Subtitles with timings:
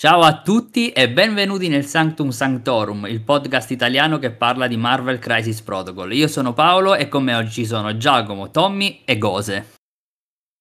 [0.00, 5.18] Ciao a tutti e benvenuti nel Sanctum Sanctorum, il podcast italiano che parla di Marvel
[5.18, 6.12] Crisis Protocol.
[6.12, 9.72] Io sono Paolo e con me oggi ci sono Giacomo, Tommy e Gose.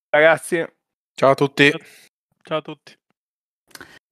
[0.10, 0.66] Ragazzi,
[1.14, 1.72] ciao a tutti.
[2.42, 2.98] Ciao a tutti.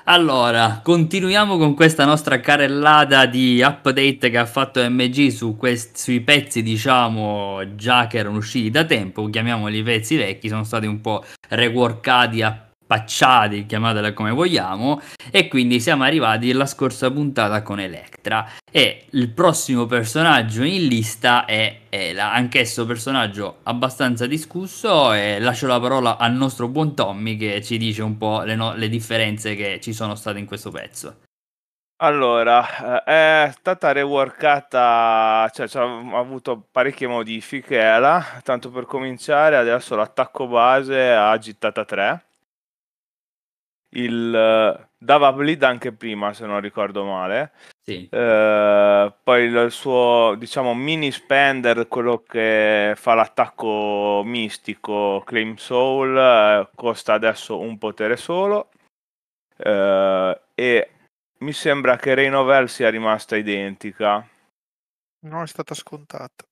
[0.03, 6.21] Allora, continuiamo con questa nostra carrellata di update che ha fatto MG su quest- sui
[6.21, 11.25] pezzi, diciamo, già che erano usciti da tempo, chiamiamoli pezzi vecchi, sono stati un po'
[11.49, 18.47] reworkati a pacciati, chiamatela come vogliamo, e quindi siamo arrivati alla scorsa puntata con Electra.
[18.71, 25.79] E il prossimo personaggio in lista è Ela, anch'esso personaggio abbastanza discusso e lascio la
[25.79, 29.79] parola al nostro buon Tommy che ci dice un po' le, no- le differenze che
[29.81, 31.17] ci sono state in questo pezzo.
[31.99, 39.55] Allora, eh, è stata reworkata, cioè, cioè ha avuto parecchie modifiche Ela, tanto per cominciare
[39.55, 42.25] adesso l'attacco base ha gittata 3
[43.95, 47.51] il dava bleed anche prima se non ricordo male.
[47.85, 48.07] Sì.
[48.09, 56.69] eh, poi il suo diciamo mini spender quello che fa l'attacco mistico claim soul eh,
[56.73, 58.69] costa adesso un potere solo.
[59.57, 60.89] Eh, e
[61.39, 64.27] mi sembra che Reinovel sia rimasta identica.
[65.25, 66.45] No è stata scontata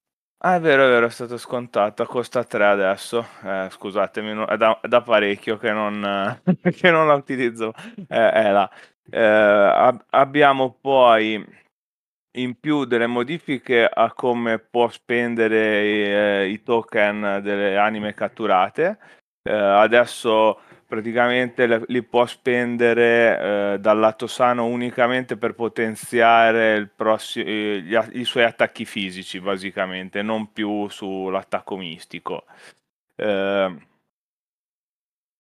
[0.45, 3.25] Ah, è vero, è vero, è stato scontato, costa 3 adesso.
[3.44, 6.41] Eh, scusatemi, è da, è da parecchio che non,
[6.75, 7.72] che non la utilizzo.
[8.09, 8.69] Eh, è là.
[9.09, 11.41] Eh, ab- abbiamo poi
[12.38, 19.00] in più delle modifiche a come può spendere i, eh, i token delle anime catturate.
[19.44, 20.59] Eh, adesso
[20.94, 28.23] praticamente le, li può spendere eh, dal lato sano unicamente per potenziare prossi- gli, i
[28.25, 32.45] suoi attacchi fisici, basicamente, non più sull'attacco mistico.
[33.16, 33.75] Eh,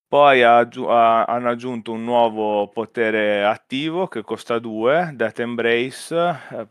[0.07, 6.65] poi ha, ha, hanno aggiunto un nuovo potere attivo che costa 2, Death Embrace, eh,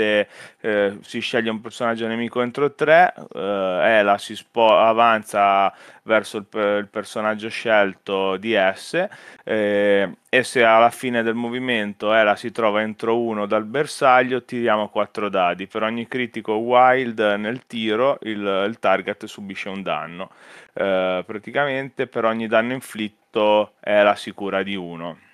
[0.00, 0.28] praticamente
[0.60, 5.72] eh, si sceglie un personaggio nemico entro 3, eh, Ela si spo- avanza
[6.04, 9.06] verso il, il, personaggio scelto di S
[9.44, 14.88] eh, e se alla fine del movimento Ela si trova entro 1 dal bersaglio tiriamo
[14.88, 20.30] 4 dadi, per ogni critico wild nel tiro il, il target subisce un danno.
[20.72, 25.28] Eh, praticamente per ogni danno inflitto è la sicura di 1.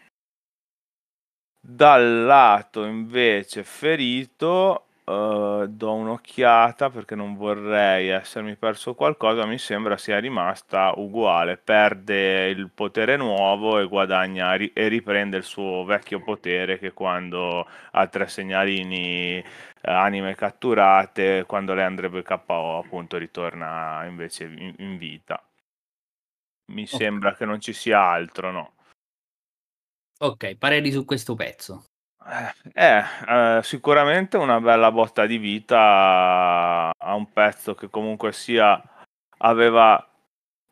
[1.69, 9.97] Dal lato invece ferito uh, do un'occhiata perché non vorrei essermi perso qualcosa, mi sembra
[9.97, 16.21] sia rimasta uguale, perde il potere nuovo e guadagna ri- e riprende il suo vecchio
[16.23, 19.45] potere che quando ha tre segnalini eh,
[19.83, 25.43] anime catturate, quando lei andrebbe KO appunto ritorna invece in, in vita.
[26.67, 26.97] Mi okay.
[26.99, 28.76] sembra che non ci sia altro, no?
[30.19, 31.85] Ok, pareri su questo pezzo.
[32.73, 38.83] Eh, eh, sicuramente una bella botta di vita a un pezzo che comunque sia
[39.39, 40.05] aveva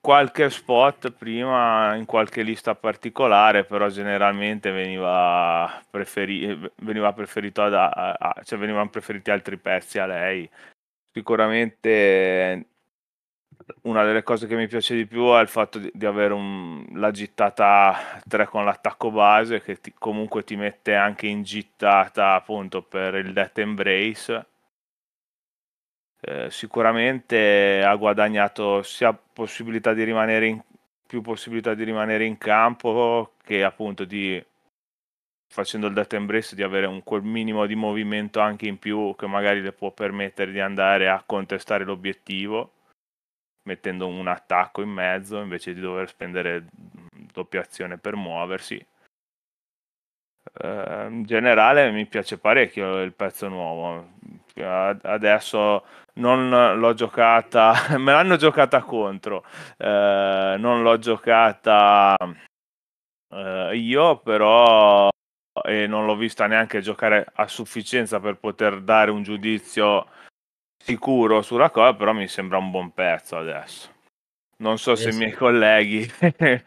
[0.01, 7.89] qualche spot prima in qualche lista particolare, però generalmente veniva, preferi- veniva preferito ad, a,
[7.89, 10.51] a, cioè venivano preferiti altri pezzi a lei.
[11.13, 12.67] Sicuramente
[13.83, 16.85] una delle cose che mi piace di più è il fatto di, di avere un,
[16.93, 22.83] la gittata 3 con l'attacco base che ti, comunque ti mette anche in gittata appunto
[22.83, 24.47] per il Death Embrace.
[26.21, 30.63] Eh, sicuramente ha guadagnato sia possibilità di rimanere in,
[31.07, 34.43] più possibilità di rimanere in campo che appunto di
[35.49, 39.27] facendo il Death Embrace di avere un quel minimo di movimento anche in più che
[39.27, 42.73] magari le può permettere di andare a contestare l'obiettivo
[43.65, 46.67] mettendo un attacco in mezzo invece di dover spendere
[47.33, 48.85] doppia azione per muoversi.
[50.63, 54.13] Uh, in generale mi piace parecchio il pezzo nuovo.
[54.57, 55.85] Adesso
[56.15, 59.45] non l'ho giocata, me l'hanno giocata contro,
[59.79, 65.09] uh, non l'ho giocata uh, io, però
[65.63, 70.07] e non l'ho vista neanche giocare a sufficienza per poter dare un giudizio
[70.85, 73.89] sicuro sulla cosa, però mi sembra un buon pezzo adesso.
[74.59, 76.63] Non so se i miei colleghi che,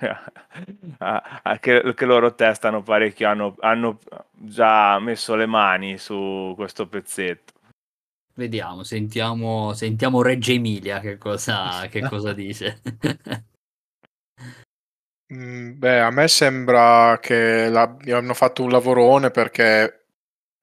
[1.60, 4.00] che, loro testano parecchio hanno, hanno
[4.31, 7.54] già messo le mani su questo pezzetto.
[8.34, 12.81] Vediamo, sentiamo, sentiamo Reggio Emilia che cosa, che cosa dice.
[15.34, 20.06] mm, beh, a me sembra che la, hanno fatto un lavorone perché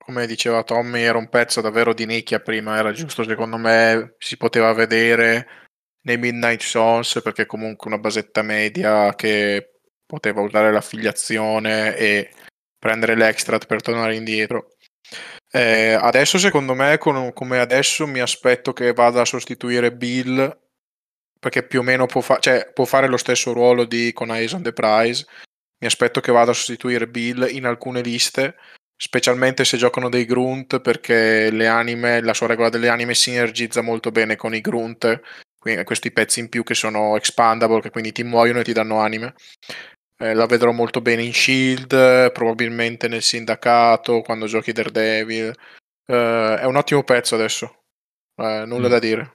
[0.05, 4.37] come diceva Tommy, era un pezzo davvero di nicchia prima, era giusto secondo me, si
[4.37, 5.47] poteva vedere
[6.03, 12.31] nei Midnight Sons perché comunque una basetta media che poteva usare l'affiliazione e
[12.79, 14.77] prendere l'extrat per tornare indietro.
[15.51, 20.61] Eh, adesso secondo me con, come adesso mi aspetto che vada a sostituire Bill
[21.39, 24.53] perché più o meno può, fa- cioè, può fare lo stesso ruolo di con Eyes
[24.53, 25.25] on the Prize
[25.79, 28.57] mi aspetto che vada a sostituire Bill in alcune liste
[28.97, 34.11] specialmente se giocano dei grunt perché le anime, la sua regola delle anime sinergizza molto
[34.11, 35.21] bene con i grunt
[35.85, 39.35] questi pezzi in più che sono expandable che quindi ti muoiono e ti danno anime.
[40.17, 45.53] Eh, la vedrò molto bene in Shield probabilmente nel sindacato quando giochi Daredevil.
[46.07, 47.85] Eh, è un ottimo pezzo adesso.
[48.37, 48.91] Eh, nulla mm.
[48.91, 49.35] da dire.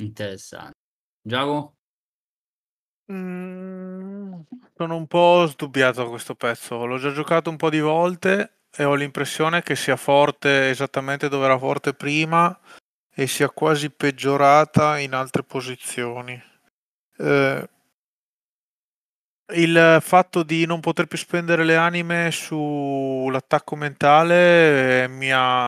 [0.00, 0.76] Interessante.
[1.20, 1.74] Giacomo?
[3.10, 4.17] Mm,
[4.76, 6.84] sono un po' sdubbiato a questo pezzo.
[6.84, 11.44] L'ho già giocato un po' di volte e ho l'impressione che sia forte esattamente dove
[11.44, 12.56] era forte prima
[13.14, 16.40] e sia quasi peggiorata in altre posizioni.
[17.16, 17.68] Eh,
[19.54, 25.64] il fatto di non poter più spendere le anime sull'attacco mentale eh, mi ha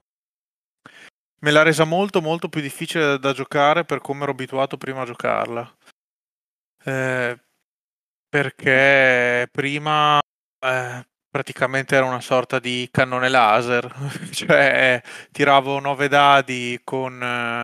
[1.43, 5.02] me l'ha resa molto molto più difficile da, da giocare per come ero abituato prima
[5.02, 5.76] a giocarla.
[6.84, 7.38] Eh,
[8.31, 10.21] perché prima
[10.61, 13.93] eh, praticamente era una sorta di cannone laser,
[14.31, 17.61] cioè tiravo 9 dadi con eh,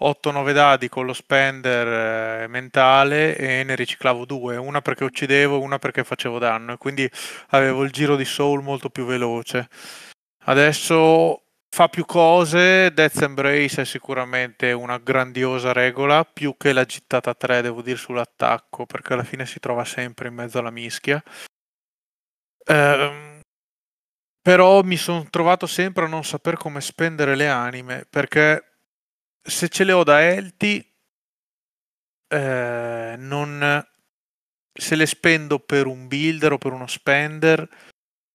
[0.00, 5.78] 8-9 dadi con lo spender eh, mentale e ne riciclavo due, una perché uccidevo una
[5.78, 7.08] perché facevo danno e quindi
[7.50, 9.68] avevo il giro di soul molto più veloce.
[10.44, 11.45] Adesso
[11.76, 17.60] fa più cose, Death Embrace è sicuramente una grandiosa regola, più che la gittata 3
[17.60, 21.22] devo dire sull'attacco, perché alla fine si trova sempre in mezzo alla mischia.
[22.64, 23.40] Ehm,
[24.40, 28.78] però mi sono trovato sempre a non saper come spendere le anime, perché
[29.42, 30.78] se ce le ho da Elti,
[32.28, 33.86] eh, non,
[34.72, 37.68] se le spendo per un builder o per uno spender,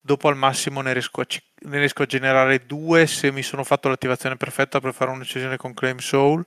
[0.02, 1.26] dopo al massimo ne riesco, a,
[1.68, 5.74] ne riesco a generare due se mi sono fatto l'attivazione perfetta per fare un'uccisione con
[5.74, 6.44] Claim Soul.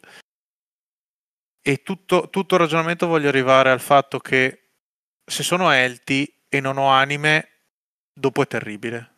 [1.66, 4.72] E tutto, tutto il ragionamento voglio arrivare al fatto che
[5.24, 7.48] se sono healthy e non ho anime
[8.12, 9.12] dopo è terribile.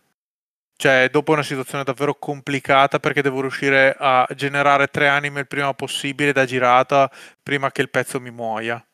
[0.78, 5.46] Cioè dopo è una situazione davvero complicata perché devo riuscire a generare tre anime il
[5.46, 7.10] prima possibile da girata
[7.42, 8.84] prima che il pezzo mi muoia.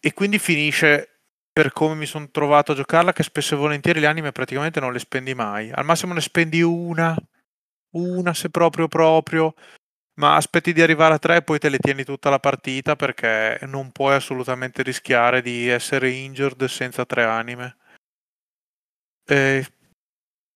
[0.00, 1.17] E quindi finisce
[1.58, 4.92] per come mi sono trovato a giocarla, che spesso e volentieri le anime praticamente non
[4.92, 5.72] le spendi mai.
[5.72, 7.16] Al massimo ne spendi una,
[7.94, 9.54] una se proprio proprio,
[10.20, 13.58] ma aspetti di arrivare a tre e poi te le tieni tutta la partita perché
[13.62, 17.76] non puoi assolutamente rischiare di essere injured senza tre anime.
[19.26, 19.66] E,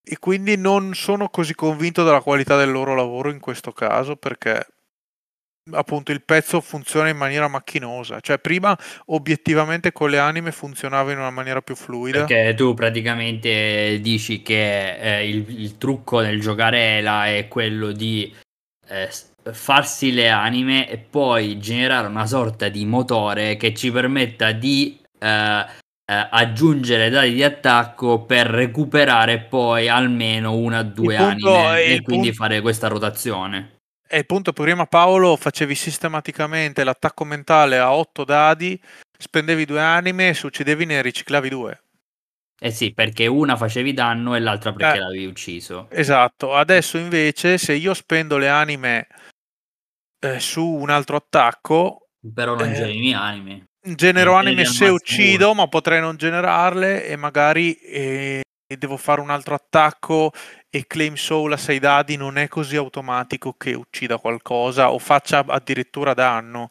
[0.05, 4.65] e quindi non sono così convinto della qualità del loro lavoro in questo caso perché
[5.71, 8.77] appunto il pezzo funziona in maniera macchinosa, cioè prima
[9.07, 12.25] obiettivamente con le anime funzionava in una maniera più fluida.
[12.25, 18.35] Perché tu praticamente dici che eh, il, il, trucco nel giocare Ela è quello di
[18.89, 19.09] eh,
[19.53, 25.27] farsi le anime e poi generare una sorta di motore che ci permetta di eh,
[25.27, 32.29] eh aggiungere dati di attacco per recuperare poi almeno una o due anime e quindi
[32.29, 32.43] punto...
[32.43, 33.81] fare questa rotazione.
[34.15, 38.79] E appunto prima Paolo facevi sistematicamente l'attacco mentale a 8 dadi,
[39.17, 41.83] spendevi due anime se uccidevi ne riciclavi due.
[42.61, 45.89] Eh sì, perché una facevi danno e l'altra perché eh, l'avevi ucciso.
[45.89, 49.07] Esatto, adesso invece se io spendo le anime
[50.21, 52.09] eh, su un altro attacco...
[52.35, 53.65] Però non eh, generi anime.
[53.81, 57.79] Genero anime se uccido, ma potrei non generarle e magari
[58.73, 60.33] eh, devo fare un altro attacco
[60.71, 65.45] e claim soul a 6 dadi non è così automatico che uccida qualcosa o faccia
[65.47, 66.71] addirittura danno.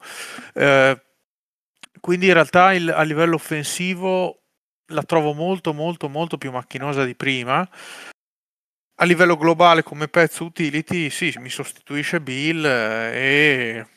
[0.53, 0.99] Eh,
[1.99, 4.41] quindi in realtà il, a livello offensivo
[4.87, 7.67] la trovo molto molto molto più macchinosa di prima.
[8.95, 13.87] A livello globale come pezzo utility sì, mi sostituisce Bill eh, e,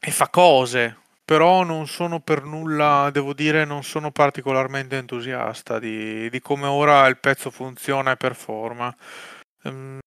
[0.00, 0.99] e fa cose,
[1.30, 7.06] però non sono per nulla, devo dire, non sono particolarmente entusiasta di, di come ora
[7.06, 8.92] il pezzo funziona e performa.
[9.62, 10.00] Um,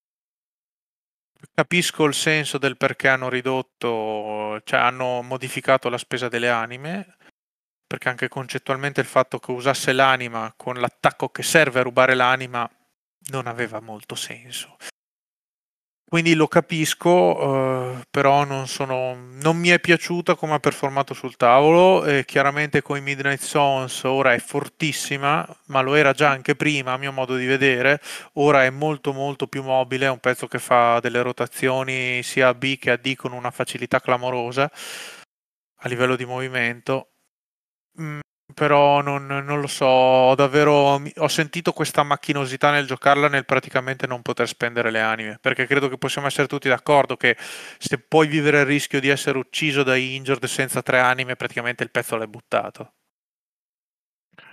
[1.54, 7.16] capisco il senso del perché hanno ridotto, cioè hanno modificato la spesa delle anime,
[7.88, 12.70] perché anche concettualmente il fatto che usasse l'anima con l'attacco che serve a rubare l'anima
[13.30, 14.76] non aveva molto senso.
[16.14, 21.36] Quindi lo capisco, eh, però non, sono, non, mi è piaciuta come ha performato sul
[21.38, 22.06] tavolo.
[22.06, 26.92] E chiaramente con i Midnight Sons ora è fortissima, ma lo era già anche prima
[26.94, 28.00] a mio modo di vedere.
[28.34, 32.54] Ora è molto molto più mobile, è un pezzo che fa delle rotazioni sia a
[32.54, 34.70] B che a D con una facilità clamorosa
[35.78, 37.14] a livello di movimento.
[38.00, 38.20] Mm,
[38.54, 44.08] però non, non lo so, ho davvero ho sentito questa macchinosità nel giocarla nel praticamente
[44.08, 47.36] non poter spendere le anime, perché credo che possiamo essere tutti d'accordo che
[47.78, 51.92] se puoi vivere il rischio di essere ucciso da injured senza tre anime, praticamente il
[51.92, 52.94] pezzo l'hai buttato.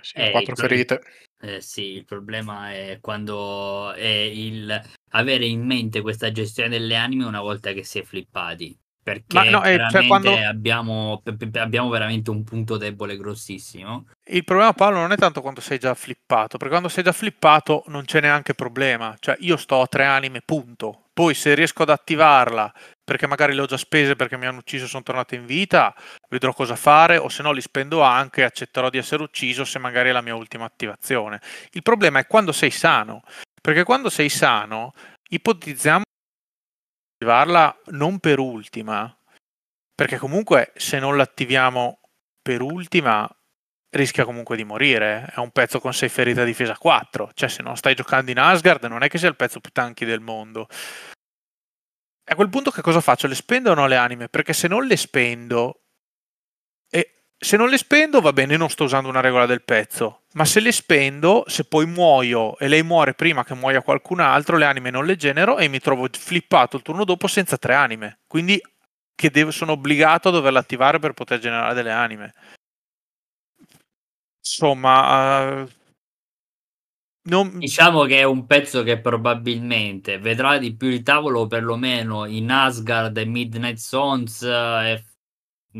[0.01, 1.01] Sì, Eh, quattro pro- ferite.
[1.43, 4.79] Eh, sì, il problema è quando è il
[5.09, 8.79] avere in mente questa gestione delle anime una volta che si è flippati.
[9.03, 11.23] Perché Ma no, eh, cioè, quando- abbiamo,
[11.55, 14.05] abbiamo veramente un punto debole grossissimo.
[14.25, 17.83] Il problema Paolo non è tanto quando sei già flippato, perché quando sei già flippato
[17.87, 21.05] non c'è neanche problema, cioè io sto a tre anime, punto.
[21.13, 22.71] Poi se riesco ad attivarla
[23.03, 25.93] perché magari le ho già spese perché mi hanno ucciso e sono tornato in vita,
[26.29, 29.79] vedrò cosa fare o se no li spendo anche e accetterò di essere ucciso se
[29.79, 31.41] magari è la mia ultima attivazione.
[31.71, 33.23] Il problema è quando sei sano,
[33.59, 34.93] perché quando sei sano
[35.29, 36.03] ipotizziamo
[37.21, 39.15] attivarla non per ultima,
[39.93, 41.99] perché comunque se non l'attiviamo
[42.41, 43.29] per ultima
[43.91, 45.31] rischia comunque di morire.
[45.35, 47.31] È un pezzo con 6 ferite a difesa 4.
[47.33, 50.05] Cioè, se non stai giocando in Asgard, non è che sia il pezzo più tanky
[50.05, 50.67] del mondo.
[52.23, 53.27] A quel punto, che cosa faccio?
[53.27, 54.29] Le spendo o no le anime?
[54.29, 55.83] Perché se non le spendo,
[56.89, 60.21] e se non le spendo, va bene, non sto usando una regola del pezzo.
[60.33, 64.57] Ma se le spendo, se poi muoio e lei muore prima che muoia qualcun altro,
[64.57, 68.19] le anime non le genero e mi trovo flippato il turno dopo senza tre anime.
[68.27, 68.61] Quindi
[69.15, 72.33] che devo- sono obbligato a doverla attivare per poter generare delle anime.
[74.37, 75.67] Insomma, eh,
[77.23, 82.51] non, Diciamo che è un pezzo che probabilmente vedrà di più il tavolo, perlomeno in
[82.51, 85.03] Asgard e Midnight Sons, eh, e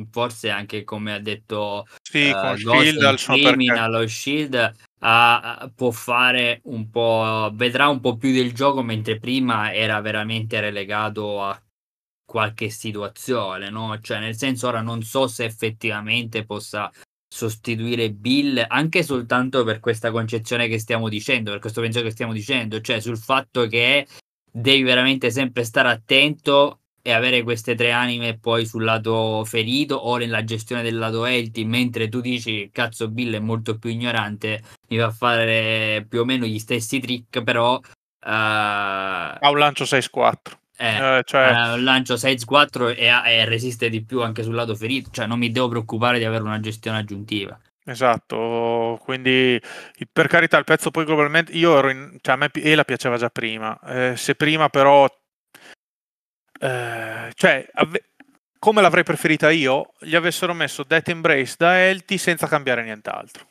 [0.10, 3.42] forse anche come ha detto sì, eh, con Ghost Shield perché.
[3.42, 9.20] Criminal o Shield ha- può fare un po' vedrà un po' più del gioco mentre
[9.20, 11.62] prima era veramente relegato a
[12.24, 16.90] qualche situazione no cioè nel senso ora non so se effettivamente possa
[17.28, 22.34] sostituire Bill anche soltanto per questa concezione che stiamo dicendo per questo pensiero che stiamo
[22.34, 24.06] dicendo cioè sul fatto che
[24.52, 30.18] devi veramente sempre stare attento e avere queste tre anime poi sul lato ferito o
[30.18, 34.98] nella gestione del lato healthy, mentre tu dici cazzo Bill è molto più ignorante, mi
[34.98, 40.60] fa fare più o meno gli stessi trick, però eh, Ha un lancio 6-4.
[40.78, 44.76] eh, Eh, cioè, eh, lancio Size 4 e, e resiste di più anche sul lato
[44.76, 47.60] ferito, cioè non mi devo preoccupare di avere una gestione aggiuntiva.
[47.84, 49.60] Esatto, quindi
[50.12, 53.30] per carità il pezzo poi globalmente, io ero in, cioè a me Ela piaceva già
[53.30, 55.08] prima, eh, se prima però,
[56.62, 58.06] eh, cioè ave-
[58.60, 63.48] come l'avrei preferita io, gli avessero messo Death Embrace da Elti senza cambiare nient'altro.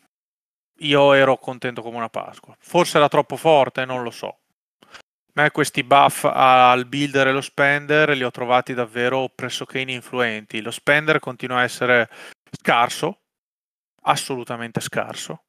[0.79, 4.39] Io ero contento come una Pasqua, forse era troppo forte, non lo so.
[4.81, 10.61] A me questi buff al builder e lo spender li ho trovati davvero pressoché ininfluenti.
[10.63, 12.09] Lo spender continua a essere
[12.51, 13.21] scarso,
[14.03, 15.45] assolutamente scarso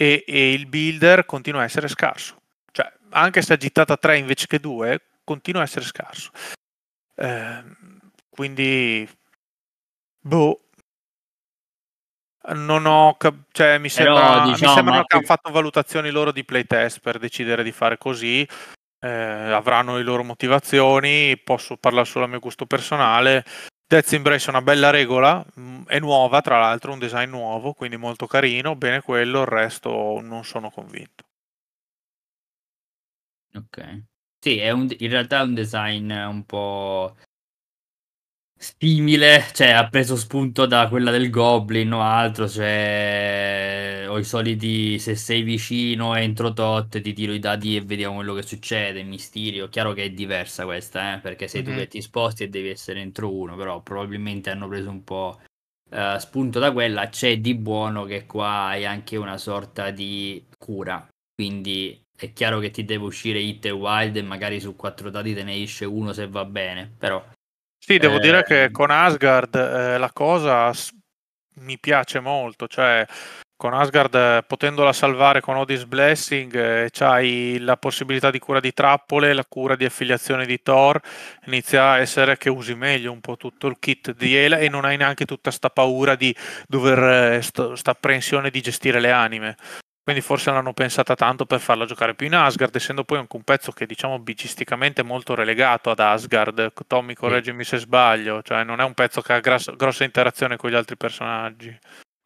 [0.00, 2.36] e, e il builder continua a essere scarso
[2.70, 6.30] cioè anche se ha gittata 3 invece che 2 continua a essere scarso
[7.20, 7.98] Ehm,
[8.30, 9.08] quindi
[10.20, 10.60] boh
[12.54, 16.10] non ho cap- cioè mi, Però, sembra, mi diciamo, sembrano ma- che hanno fatto valutazioni
[16.10, 18.48] loro di playtest per decidere di fare così
[19.00, 23.44] eh, avranno le loro motivazioni posso parlare solo a mio gusto personale
[23.86, 27.96] Death Embrace è una bella regola, mh, è nuova tra l'altro, un design nuovo, quindi
[27.96, 31.24] molto carino, bene quello, il resto non sono convinto.
[33.54, 34.02] Ok.
[34.40, 37.14] Sì, è un, in realtà è un design un po'
[38.60, 44.98] simile, cioè ha preso spunto da quella del Goblin o altro, cioè ho i soliti
[44.98, 49.68] se sei vicino entro tot ti tiro i dadi e vediamo quello che succede, Mysterio,
[49.68, 51.76] chiaro che è diversa questa, eh, perché sei tu Mhm.
[51.78, 55.40] che ti sposti e devi essere entro uno, però probabilmente hanno preso un po'
[55.90, 61.06] eh, spunto da quella, c'è di buono che qua hai anche una sorta di cura,
[61.34, 65.34] quindi è chiaro che ti deve uscire hit e wild e magari su quattro dadi
[65.34, 67.24] te ne esce uno se va bene, però
[67.78, 70.72] Sì, devo Eh, dire che con Asgard eh, la cosa
[71.60, 73.06] mi piace molto, cioè
[73.56, 79.32] con Asgard potendola salvare con Odin's Blessing eh, c'hai la possibilità di cura di trappole,
[79.32, 81.00] la cura di affiliazione di Thor,
[81.46, 84.84] inizia a essere che usi meglio un po' tutto il kit di Ela e non
[84.84, 86.34] hai neanche tutta sta paura di
[86.68, 89.56] dover, eh, sta apprensione di gestire le anime.
[90.08, 93.42] Quindi forse l'hanno pensata tanto per farla giocare più in Asgard, essendo poi anche un
[93.42, 96.72] pezzo che diciamo bicisticamente è molto relegato ad Asgard.
[96.86, 100.70] Tommy, correggimi se sbaglio, cioè non è un pezzo che ha gras- grossa interazione con
[100.70, 101.78] gli altri personaggi.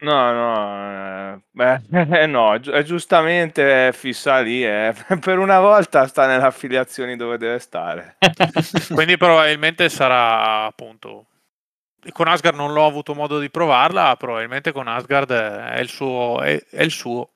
[0.04, 1.80] No, no, eh, beh,
[2.22, 4.94] eh, no, gi- giustamente fissa lì, eh.
[5.18, 8.16] per una volta sta nelle affiliazioni dove deve stare.
[8.94, 11.26] Quindi probabilmente sarà appunto
[12.10, 16.40] con Asgard non l'ho avuto modo di provarla, probabilmente con Asgard è il suo.
[16.42, 17.31] È, è il suo.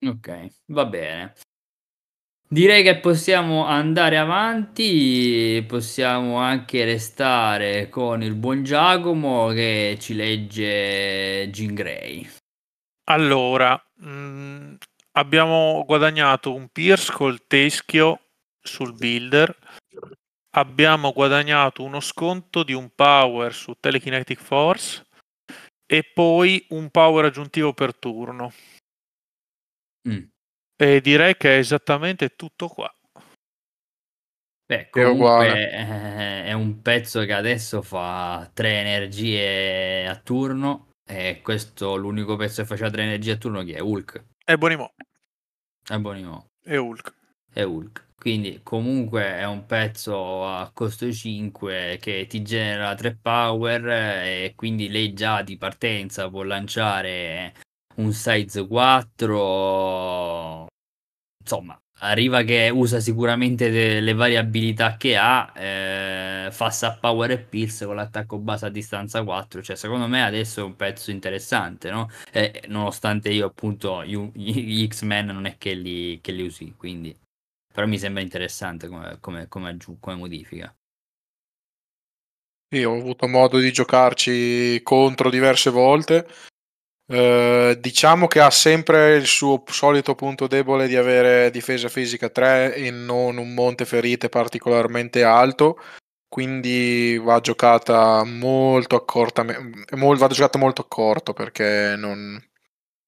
[0.00, 1.34] Ok, va bene.
[2.46, 11.48] Direi che possiamo andare avanti, possiamo anche restare con il buon Giacomo che ci legge
[11.50, 12.28] Jean Grey.
[13.04, 14.74] Allora, mh, mm,
[15.12, 18.20] abbiamo guadagnato un Pierce col teschio
[18.60, 19.56] sul builder
[20.56, 25.06] abbiamo guadagnato uno sconto di un power su Telekinetic Force
[25.86, 28.52] e poi un power aggiuntivo per turno.
[30.08, 30.24] Mm.
[30.76, 32.92] E direi che è esattamente tutto qua.
[34.66, 41.96] Beh, comunque è, è un pezzo che adesso fa tre energie a turno e questo
[41.96, 44.24] l'unico pezzo che faceva tre energie a turno che è Hulk.
[44.42, 44.94] È Bonimo.
[45.86, 46.46] È Bonimo.
[46.62, 47.14] È Hulk.
[47.52, 48.04] È Hulk.
[48.16, 54.88] Quindi comunque è un pezzo a costo 5 che ti genera 3 power e quindi
[54.88, 57.52] lei già di partenza può lanciare
[57.96, 60.66] un size 4.
[61.40, 67.38] Insomma, arriva che usa sicuramente le varie abilità che ha, eh, fa sub power e
[67.38, 71.90] pierce con l'attacco base a distanza 4, cioè secondo me adesso è un pezzo interessante,
[71.90, 72.08] no?
[72.32, 77.14] Eh, nonostante io appunto gli, X-Men non è che li, che li usi, quindi
[77.72, 80.72] però mi sembra interessante come, come, come, come modifica.
[82.74, 86.26] Io ho avuto modo di giocarci contro diverse volte.
[87.06, 92.74] Eh, diciamo che ha sempre il suo solito punto debole di avere difesa fisica 3
[92.74, 95.78] e non un monte ferite particolarmente alto.
[96.28, 99.96] Quindi va giocata molto accortamente.
[99.96, 102.42] Va giocata molto accorto perché non,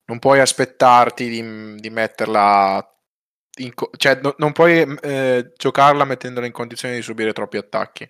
[0.07, 2.87] non puoi aspettarti di, di metterla
[3.59, 8.09] in, cioè, no, non puoi eh, giocarla mettendola in condizione di subire troppi attacchi.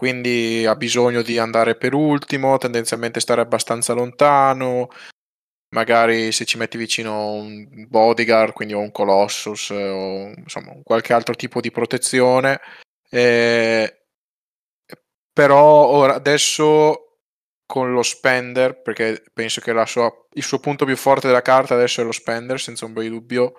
[0.00, 4.88] Quindi ha bisogno di andare per ultimo, tendenzialmente stare abbastanza lontano.
[5.74, 11.34] Magari se ci metti vicino un bodyguard, quindi o un colossus o insomma qualche altro
[11.34, 12.60] tipo di protezione.
[13.10, 14.04] Eh,
[15.34, 17.18] però ora adesso
[17.66, 22.00] con lo spender, perché penso che sua, il suo punto più forte della carta adesso
[22.00, 23.52] è lo spender, senza un bel dubbio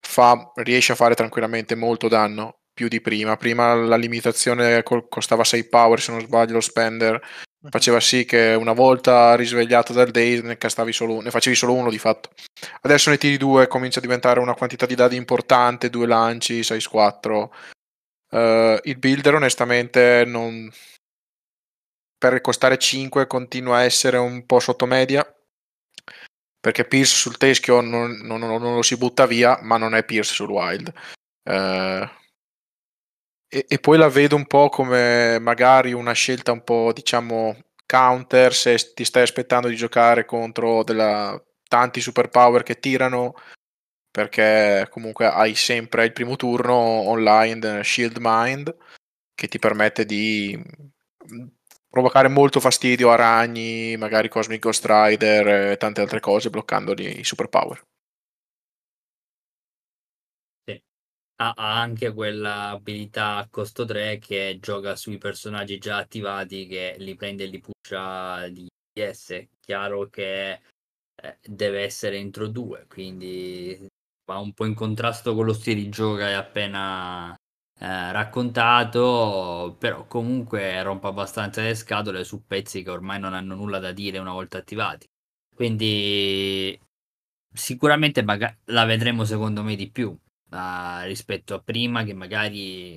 [0.00, 3.36] fa, riesce a fare tranquillamente molto danno più di prima.
[3.36, 7.20] Prima la limitazione costava 6 power, se non sbaglio, lo spender
[7.70, 11.98] faceva sì che una volta risvegliato dal daze ne, solo, ne facevi solo uno di
[11.98, 12.30] fatto.
[12.82, 17.48] Adesso ne tiri due, comincia a diventare una quantità di dadi importante, due lanci, 6-4.
[18.30, 20.70] Uh, il builder onestamente non...
[22.18, 25.24] per costare 5 continua a essere un po' sotto media
[26.58, 30.32] perché Pierce sul teschio non, non, non, lo si butta via, ma non è Pierce
[30.32, 30.90] sul wild.
[31.42, 32.10] Eh,
[33.54, 38.52] e, e, poi la vedo un po' come magari una scelta un po' diciamo counter
[38.52, 43.34] se ti stai aspettando di giocare contro della, tanti superpower che tirano
[44.10, 48.74] perché comunque hai sempre il primo turno online Shield Mind
[49.34, 50.60] che ti permette di
[51.88, 57.24] provocare molto fastidio a ragni, magari Cosmic Ghost Rider e tante altre cose bloccandoli i
[57.24, 57.82] superpower.
[60.68, 60.80] Sì.
[61.36, 67.44] Ha, anche quell'abilità a costo 3 che gioca sui personaggi già attivati che li prende
[67.44, 69.44] e li pusha di PS.
[69.60, 70.52] Chiaro che
[71.16, 73.88] eh, deve essere entro due, quindi
[74.26, 77.34] va un po' in contrasto con lo stile di gioco che hai appena
[77.80, 83.78] eh, raccontato, però comunque rompe abbastanza le scatole su pezzi che ormai non hanno nulla
[83.80, 85.06] da dire una volta attivati.
[85.54, 86.78] Quindi
[87.52, 90.16] sicuramente maga- la vedremo secondo me di più
[90.54, 92.96] uh, rispetto a prima che magari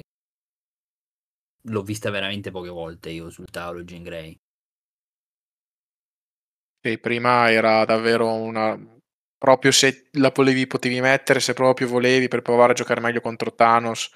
[1.70, 4.40] l'ho vista veramente poche volte io sul tavolo Jean Grey.
[6.82, 8.78] Sì, prima era davvero una
[9.38, 13.54] proprio se la volevi potevi mettere se proprio volevi per provare a giocare meglio contro
[13.54, 14.10] Thanos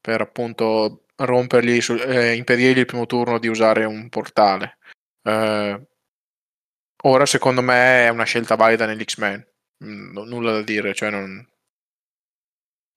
[0.00, 4.78] per appunto rompergli, eh, impedirgli il primo turno di usare un portale.
[5.22, 5.86] Eh,
[7.04, 9.46] ora secondo me è una scelta valida nell'X-Men,
[9.84, 11.44] mm, n- nulla da dire, cioè non,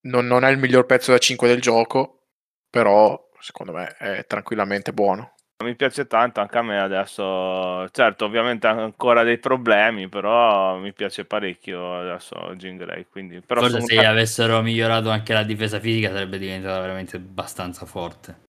[0.01, 2.23] non, non è il miglior pezzo da 5 del gioco,
[2.69, 5.35] però secondo me è tranquillamente buono.
[5.61, 10.93] Mi piace tanto anche a me adesso, certo ovviamente ha ancora dei problemi, però mi
[10.93, 13.07] piace parecchio adesso Jean Grey.
[13.09, 17.85] Quindi, però Forse se ca- avessero migliorato anche la difesa fisica sarebbe diventata veramente abbastanza
[17.85, 18.47] forte.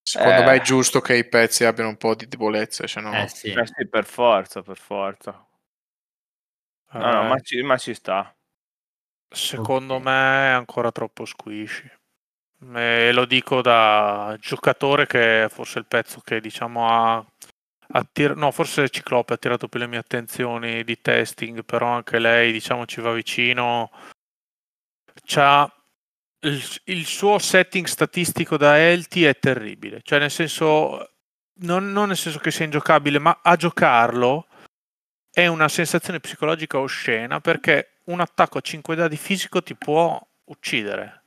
[0.00, 0.44] Secondo eh.
[0.44, 3.12] me è giusto che i pezzi abbiano un po' di debolezze, se no...
[3.12, 3.50] Eh sì.
[3.50, 5.44] Eh sì, per forza, per forza.
[6.92, 8.35] No, no, ma, ci, ma ci sta.
[9.28, 10.04] Secondo okay.
[10.04, 11.90] me è ancora troppo squishy.
[12.74, 17.24] E lo dico da giocatore che è forse il pezzo che diciamo ha
[17.88, 22.50] Attir- no, forse Ciclope ha attirato più le mie attenzioni di testing, però anche lei,
[22.50, 23.90] diciamo, ci va vicino.
[25.24, 25.70] C'ha
[26.40, 31.12] il, il suo setting statistico da Elti è terribile, cioè nel senso,
[31.60, 34.46] non, non nel senso che sia ingiocabile, ma a giocarlo
[35.30, 41.22] è una sensazione psicologica oscena perché un attacco a 5 dadi fisico ti può uccidere.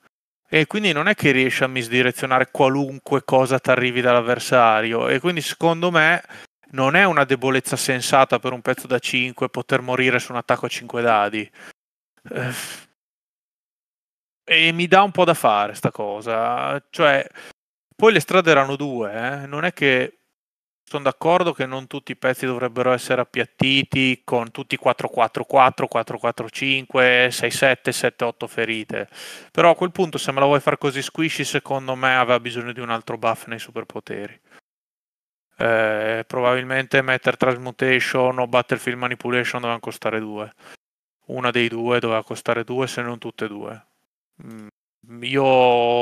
[0.47, 5.07] E quindi non è che riesci a misdirezionare qualunque cosa ti arrivi dall'avversario.
[5.07, 6.23] E quindi secondo me
[6.71, 10.65] non è una debolezza sensata per un pezzo da 5 poter morire su un attacco
[10.65, 11.51] a 5 dadi.
[12.31, 12.53] Eh,
[14.43, 16.83] e mi dà un po' da fare sta cosa.
[16.89, 17.27] Cioè,
[17.95, 19.45] poi le strade erano due, eh?
[19.45, 20.18] non è che
[20.89, 27.91] sono d'accordo che non tutti i pezzi dovrebbero essere appiattiti con tutti 4-4-4, 4-4-5, 6-7,
[27.91, 29.07] 7-8 ferite.
[29.51, 32.73] Però a quel punto, se me la vuoi fare così squishy, secondo me aveva bisogno
[32.73, 34.39] di un altro buff nei superpoteri
[35.59, 40.53] eh, probabilmente Matter Transmutation o Battlefield Manipulation dovevano costare due.
[41.27, 43.85] Una dei due doveva costare due, se non tutte e due.
[44.43, 44.67] Mm,
[45.23, 45.99] io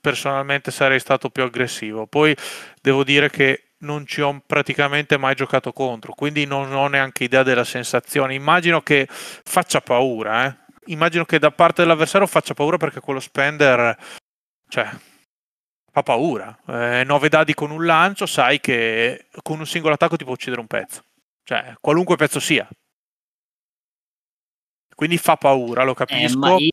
[0.00, 2.06] personalmente sarei stato più aggressivo.
[2.06, 2.36] Poi
[2.80, 7.42] devo dire che non ci ho praticamente mai giocato contro, quindi non ho neanche idea
[7.42, 8.34] della sensazione.
[8.34, 10.56] Immagino che faccia paura, eh?
[10.86, 13.96] Immagino che da parte dell'avversario faccia paura perché quello spender,
[14.68, 14.88] cioè,
[15.90, 16.58] fa paura.
[16.66, 20.60] Eh, 9 dadi con un lancio, sai che con un singolo attacco ti può uccidere
[20.60, 21.02] un pezzo.
[21.42, 22.66] Cioè, qualunque pezzo sia.
[24.94, 26.56] Quindi fa paura, lo Eh, capisco.
[26.58, 26.70] io,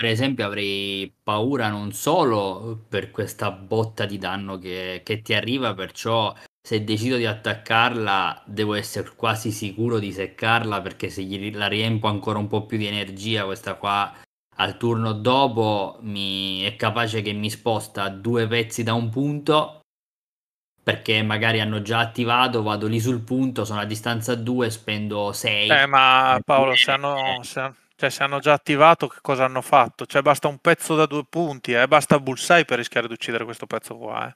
[0.00, 5.74] per esempio, avrei paura non solo per questa botta di danno che, che ti arriva,
[5.74, 11.68] perciò se decido di attaccarla devo essere quasi sicuro di seccarla, perché se gli, la
[11.68, 14.10] riempo ancora un po' più di energia, questa qua
[14.56, 19.80] al turno dopo mi è capace che mi sposta due pezzi da un punto
[20.82, 25.68] perché magari hanno già attivato, vado lì sul punto, sono a distanza 2, spendo 6.
[25.68, 30.06] Eh, ma Paolo, se hanno, se, cioè, se hanno già attivato, che cosa hanno fatto?
[30.06, 31.86] Cioè, basta un pezzo da due punti, eh?
[31.86, 34.26] basta bullseye per rischiare di uccidere questo pezzo qua.
[34.26, 34.34] Eh?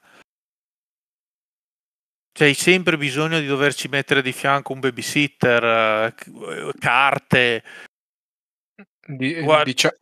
[2.31, 7.65] Cioè, hai sempre bisogno di doverci mettere di fianco un babysitter, eh, carte.
[9.07, 9.95] Di, Guarda- dicia-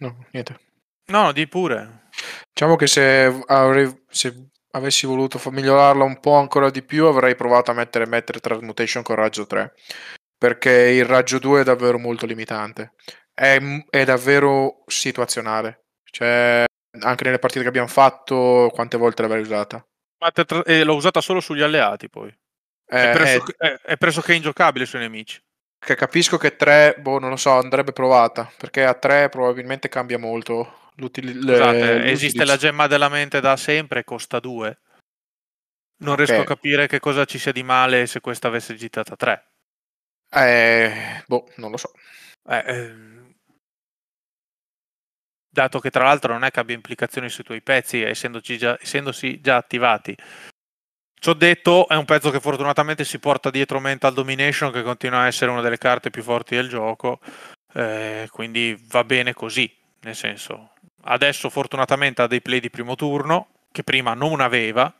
[0.00, 0.60] no, niente.
[1.06, 2.08] No, di pure.
[2.52, 7.70] Diciamo che se, avrei, se avessi voluto migliorarla un po' ancora di più, avrei provato
[7.70, 9.74] a mettere, mettere Transmutation con raggio 3.
[10.44, 12.94] Perché il raggio 2 è davvero molto limitante.
[13.34, 15.82] È, è davvero situazionale.
[16.10, 16.64] Cioè,
[17.00, 19.86] anche nelle partite che abbiamo fatto, quante volte l'avrei usata?
[20.22, 22.34] Ma te tra- e l'ho usata solo sugli alleati, poi.
[22.86, 25.38] È, Eh, pressoché, eh, è- è pressoché ingiocabile sui nemici.
[25.78, 28.50] che capisco che 3, boh, non lo so, andrebbe provata.
[28.56, 32.56] Perché a 3 probabilmente cambia molto l'utili- le- Scusate, esiste la l'utilizzo.
[32.66, 34.78] gemma della mente da sempre, costa 2.
[36.02, 36.40] Non riesco Ok.
[36.40, 39.44] a capire che cosa ci sia di male se questa avesse gitata 3.
[40.32, 41.90] Eh, boh, non lo so.
[42.48, 43.34] Eh, ehm,
[45.48, 49.40] dato che tra l'altro non è che abbia implicazioni sui tuoi pezzi, essendoci già, essendosi
[49.40, 50.16] già attivati.
[51.22, 55.26] Ciò detto, è un pezzo che fortunatamente si porta dietro Mental Domination, che continua a
[55.26, 57.20] essere una delle carte più forti del gioco,
[57.74, 63.48] eh, quindi va bene così, nel senso, adesso fortunatamente ha dei play di primo turno,
[63.70, 64.92] che prima non aveva,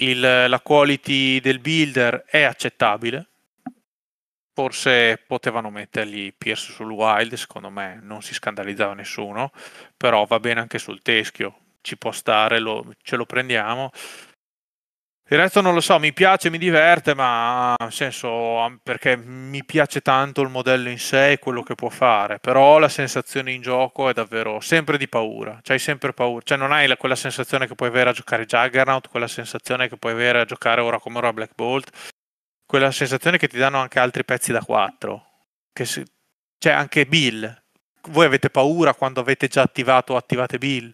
[0.00, 3.28] Il- la quality del builder è accettabile,
[4.58, 9.52] forse potevano mettergli Pierce sul wild, secondo me non si scandalizzava nessuno,
[9.96, 13.92] però va bene anche sul teschio, ci può stare, lo- ce lo prendiamo.
[15.30, 20.00] Il resto non lo so, mi piace, mi diverte, ma nel senso perché mi piace
[20.00, 24.08] tanto il modello in sé e quello che può fare, però la sensazione in gioco
[24.08, 27.76] è davvero sempre di paura, c'hai sempre paura, cioè non hai la- quella sensazione che
[27.76, 31.32] puoi avere a giocare Juggernaut, quella sensazione che puoi avere a giocare ora come ora
[31.32, 31.90] Black Bolt,
[32.68, 35.24] quella sensazione che ti danno anche altri pezzi da 4,
[35.72, 36.04] che si-
[36.58, 37.62] cioè anche Bill,
[38.10, 40.92] voi avete paura quando avete già attivato o attivate Bill,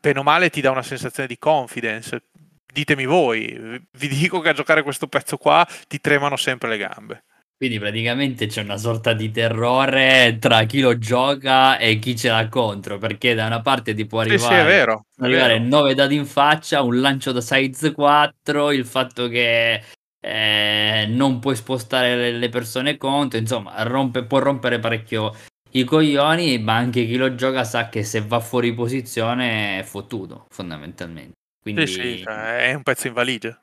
[0.00, 2.26] bene o male ti dà una sensazione di confidence,
[2.72, 7.24] ditemi voi, vi dico che a giocare questo pezzo qua ti tremano sempre le gambe.
[7.56, 12.48] Quindi praticamente c'è una sorta di terrore tra chi lo gioca e chi ce l'ha
[12.48, 15.06] contro, perché da una parte ti può Sì, arrivare, sì, è vero.
[15.16, 15.64] è arrivare vero.
[15.68, 19.82] 9 dadi in faccia, un lancio da size 4, il fatto che
[20.24, 25.36] eh, non puoi spostare le, persone contro, insomma, rompe- può rompere parecchio
[25.72, 30.46] i coglioni, ma anche chi lo gioca sa che se va fuori posizione è fottuto,
[30.48, 31.32] fondamentalmente.
[31.60, 31.86] Quindi...
[31.86, 33.60] Sì, sì, cioè, è un pezzo in valigia.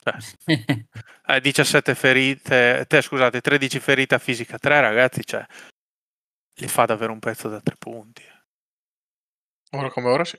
[0.00, 0.16] Cioè,
[1.26, 5.44] eh, 17 ferite, te, scusate, 13 ferite a fisica 3, ragazzi, cioè,
[6.60, 8.22] li fa davvero un pezzo da tre punti.
[9.72, 10.38] Ora come ora sì.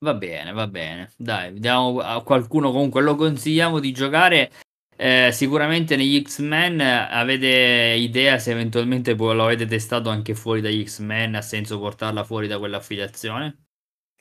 [0.00, 1.10] Va bene, va bene.
[1.16, 4.52] Dai, vediamo a qualcuno comunque lo consigliamo di giocare.
[4.96, 11.34] Eh, sicuramente negli X-Men avete idea se eventualmente lo avete testato anche fuori dagli X-Men,
[11.36, 13.64] ha senso portarla fuori da quell'affiliazione?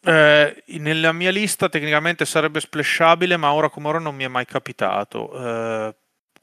[0.04, 4.46] Eh, nella mia lista tecnicamente sarebbe splashabile, ma ora come ora non mi è mai
[4.46, 5.32] capitato.
[5.34, 5.96] Eh,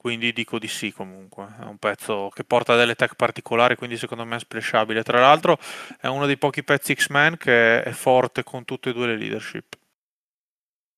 [0.05, 1.47] quindi dico di sì comunque.
[1.59, 5.01] È un pezzo che porta delle tech particolari, quindi secondo me è splashabile.
[5.01, 5.57] Tra l'altro
[5.99, 9.75] è uno dei pochi pezzi X-Men che è forte con tutte e due le leadership.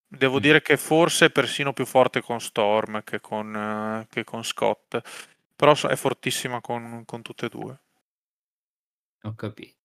[0.06, 0.42] Devo mm.
[0.42, 5.00] dire che forse è persino più forte con Storm che con, uh, che con Scott,
[5.56, 7.80] però è fortissima con, con, tutte e due.
[9.22, 9.78] Ho capito.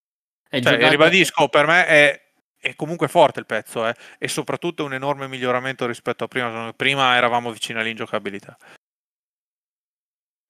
[0.51, 0.89] Cioè, giocato...
[0.89, 2.23] Ribadisco, per me è,
[2.59, 6.73] è comunque forte il pezzo eh, e soprattutto un enorme miglioramento rispetto a prima.
[6.75, 8.59] Prima eravamo vicini all'ingiocabilità.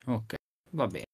[0.07, 0.35] Ok,
[0.71, 1.05] va bene.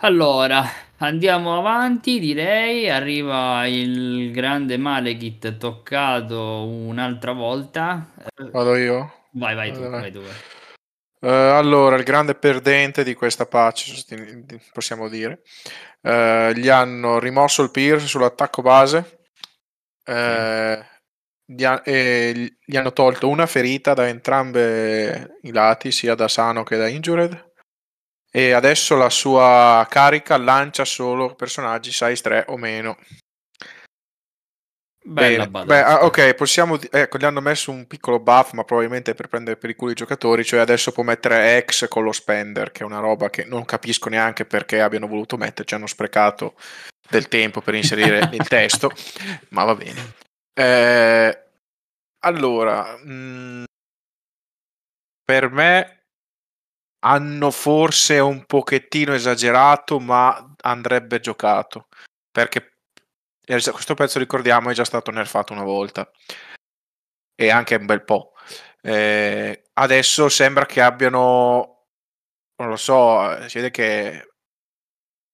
[0.00, 0.62] Allora,
[0.98, 2.90] andiamo avanti, direi.
[2.90, 8.12] Arriva il grande Malekith toccato un'altra volta.
[8.50, 9.28] Vado io?
[9.32, 10.20] Vai, vai tu, vai, vai tu.
[11.20, 14.04] Uh, allora, il grande perdente di questa patch,
[14.72, 15.40] possiamo dire,
[16.02, 19.20] uh, gli hanno rimosso il Pierce sull'attacco base,
[20.04, 20.84] uh,
[21.44, 26.76] gli, ha- gli, hanno tolto una ferita da entrambi i lati, sia da sano che
[26.76, 27.52] da injured,
[28.36, 32.98] e adesso la sua carica lancia solo personaggi size 3 o meno.
[35.06, 36.78] Bella Beh, ah, ok, possiamo.
[36.90, 39.94] Ecco, gli hanno messo un piccolo buff, ma probabilmente per prendere per i culo i
[39.94, 40.44] giocatori.
[40.44, 44.08] Cioè, adesso può mettere X con lo spender, che è una roba che non capisco
[44.08, 45.74] neanche perché abbiano voluto metterci.
[45.74, 46.54] Hanno sprecato
[47.08, 48.90] del tempo per inserire il testo,
[49.50, 50.23] ma va bene.
[50.56, 51.44] Eh,
[52.20, 53.64] allora, mh, mm,
[55.24, 56.04] per me
[57.04, 61.88] hanno forse un pochettino esagerato, ma andrebbe giocato.
[62.30, 62.78] Perché
[63.44, 66.10] questo pezzo, ricordiamo, è già stato nerfato una volta.
[67.36, 68.32] E anche un bel po'.
[68.80, 71.86] Eh, adesso sembra che abbiano,
[72.56, 74.33] non lo so, si vede che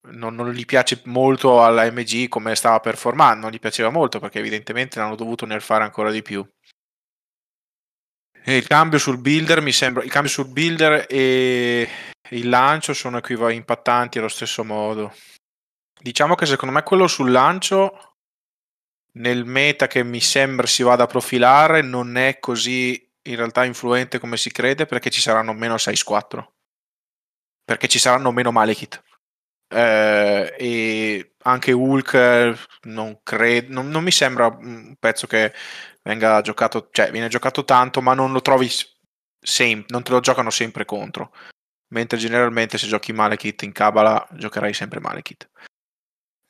[0.09, 4.39] non, non, gli piace molto alla MG come stava performando, non gli piaceva molto perché
[4.39, 6.45] evidentemente l'hanno dovuto nerfare ancora di più.
[8.43, 11.87] E il cambio sul builder mi sembra, il cambio sul builder e
[12.29, 15.13] il lancio sono equivalenti impattanti allo stesso modo.
[15.99, 18.15] Diciamo che secondo me quello sul lancio
[19.13, 24.17] nel meta che mi sembra si vada a profilare non è così in realtà influente
[24.17, 26.45] come si crede perché ci saranno meno 6-4
[27.63, 29.03] perché ci saranno meno Malekith
[29.71, 35.53] eh, e anche Hulk non, credo, non, non mi sembra un pezzo che
[36.03, 38.69] venga giocato, cioè viene giocato tanto, ma non lo trovi
[39.39, 41.31] sempre, non te lo giocano sempre contro.
[41.89, 45.49] Mentre generalmente se giochi Malekith in Kabbalah giocherai sempre Malekith.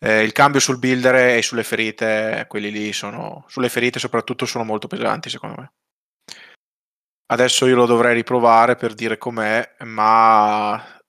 [0.03, 4.63] Eh, il cambio sul builder e sulle ferite, quelli lì sono, sulle ferite soprattutto sono
[4.63, 5.71] molto pesanti secondo me.
[7.27, 11.00] Adesso io lo dovrei riprovare per dire com'è, ma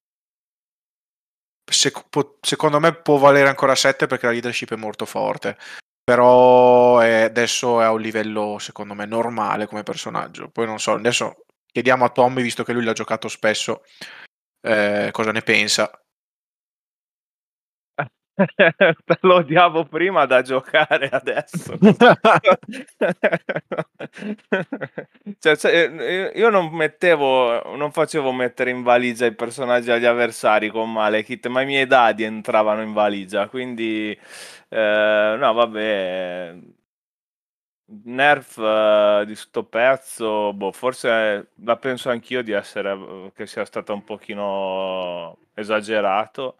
[1.72, 5.56] secondo me può valere ancora 7 perché la leadership è molto forte
[6.04, 10.50] però è, adesso è a un livello secondo me normale come personaggio.
[10.50, 13.82] Poi non so, adesso chiediamo a Tommy, visto che lui l'ha giocato spesso,
[14.60, 16.01] eh, cosa ne pensa.
[19.22, 21.76] lo odiavo prima da giocare adesso.
[25.38, 30.90] cioè, cioè, io non mettevo, non facevo mettere in valigia i personaggi agli avversari con
[30.92, 34.18] Malekith, ma i miei dadi entravano in valigia, quindi
[34.68, 36.54] eh, no, vabbè.
[38.04, 43.92] Nerf uh, di sto pezzo, boh, forse la penso anch'io di essere che sia stato
[43.92, 46.56] un pochino esagerato.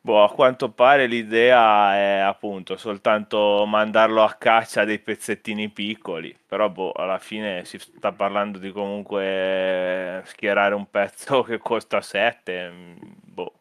[0.00, 6.68] Boh, a quanto pare l'idea è appunto soltanto mandarlo a caccia dei pezzettini piccoli, però
[6.70, 12.72] boh, alla fine si sta parlando di comunque schierare un pezzo che costa 7,
[13.22, 13.52] boh,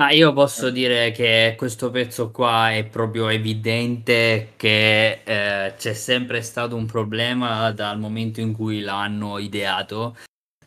[0.00, 6.40] Ah, io posso dire che questo pezzo qua è proprio evidente che eh, c'è sempre
[6.40, 10.16] stato un problema dal momento in cui l'hanno ideato.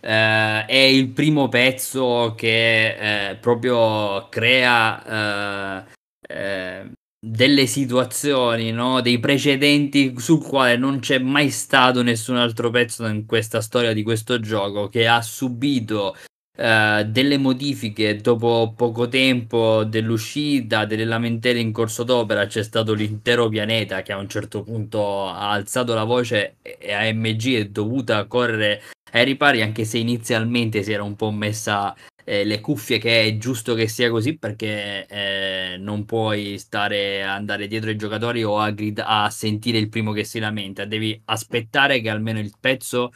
[0.03, 5.91] Eh, è il primo pezzo che eh, proprio crea eh,
[6.27, 6.91] eh,
[7.23, 8.99] delle situazioni, no?
[9.01, 14.01] dei precedenti sul quale non c'è mai stato nessun altro pezzo in questa storia di
[14.01, 16.15] questo gioco che ha subito
[16.53, 23.47] Uh, delle modifiche dopo poco tempo dell'uscita, delle lamentele in corso d'opera, c'è stato l'intero
[23.47, 28.81] pianeta che a un certo punto ha alzato la voce e AMG è dovuta correre
[29.11, 33.37] ai ripari, anche se inizialmente si era un po' messa eh, le cuffie che è
[33.37, 38.69] giusto che sia così perché eh, non puoi stare andare dietro ai giocatori o a,
[38.71, 43.11] grid- a sentire il primo che si lamenta, devi aspettare che almeno il pezzo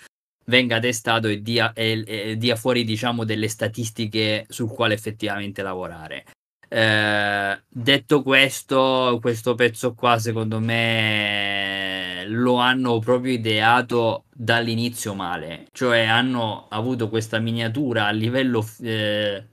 [0.45, 6.25] venga testato e dia, e, e dia fuori diciamo delle statistiche sul quale effettivamente lavorare.
[6.67, 11.84] Eh, detto questo, questo pezzo qua secondo me
[12.27, 19.47] lo hanno proprio ideato dall'inizio male, cioè hanno avuto questa miniatura a livello eh,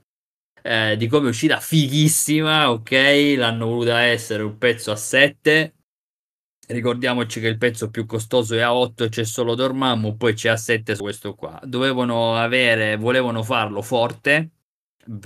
[0.61, 3.35] eh, di come è uscita fighissima, ok?
[3.37, 5.73] L'hanno voluta essere un pezzo a 7.
[6.67, 10.49] Ricordiamoci che il pezzo più costoso è a 8 e c'è solo Dormammu, poi c'è
[10.49, 11.59] a 7 su questo qua.
[11.63, 14.51] Dovevano avere, volevano farlo forte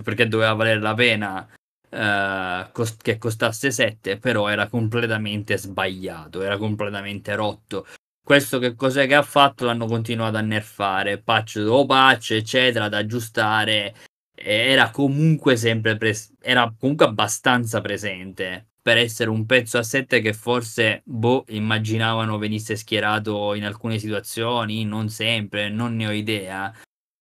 [0.04, 1.48] perché doveva valere la pena
[1.90, 7.86] Uh, cost- che costasse 7, però era completamente sbagliato, era completamente rotto.
[8.22, 9.66] Questo che cos'è che ha fatto?
[9.66, 13.96] L'hanno continuato a nerfare, patch dopo patch, eccetera, da aggiustare.
[14.36, 20.34] Era comunque sempre pres- era comunque abbastanza presente per essere un pezzo a 7 che
[20.34, 26.74] forse boh, immaginavano venisse schierato in alcune situazioni, non sempre, non ne ho idea.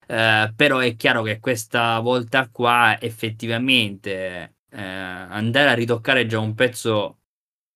[0.07, 6.53] Uh, però è chiaro che questa volta qua effettivamente eh, andare a ritoccare già un
[6.55, 7.19] pezzo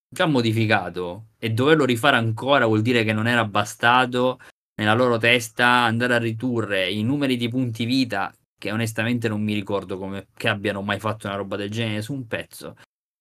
[0.10, 4.40] già modificato e doverlo rifare ancora vuol dire che non era bastato
[4.76, 9.54] nella loro testa andare a ridurre i numeri di punti vita che onestamente non mi
[9.54, 12.76] ricordo come che abbiano mai fatto una roba del genere su un pezzo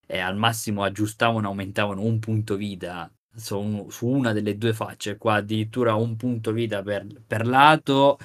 [0.07, 5.35] e al massimo aggiustavano aumentavano un punto vita su, su una delle due facce qua
[5.37, 8.19] addirittura un punto vita per, per lato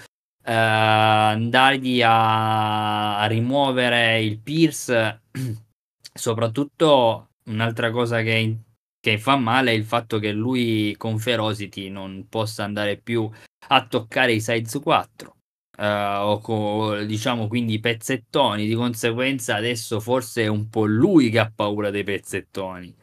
[0.46, 5.22] eh, andargli a, a, rimuovere il Pierce,
[6.14, 8.58] soprattutto un'altra cosa che,
[9.00, 13.30] che, fa male è il fatto che lui con Ferocity non possa andare più
[13.70, 15.34] a toccare i size 4.
[15.78, 15.84] Uh,
[16.30, 21.40] o co, diciamo quindi i pezzettoni di conseguenza adesso forse è un po' lui che
[21.40, 22.96] ha paura dei pezzettoni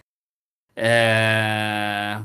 [0.74, 2.22] eh,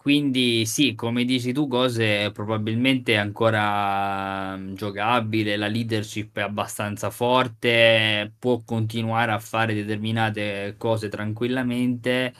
[0.00, 8.32] quindi sì, come dici tu, cose probabilmente ancora mm, giocabile, la leadership è abbastanza forte,
[8.38, 12.32] può continuare a fare determinate cose tranquillamente.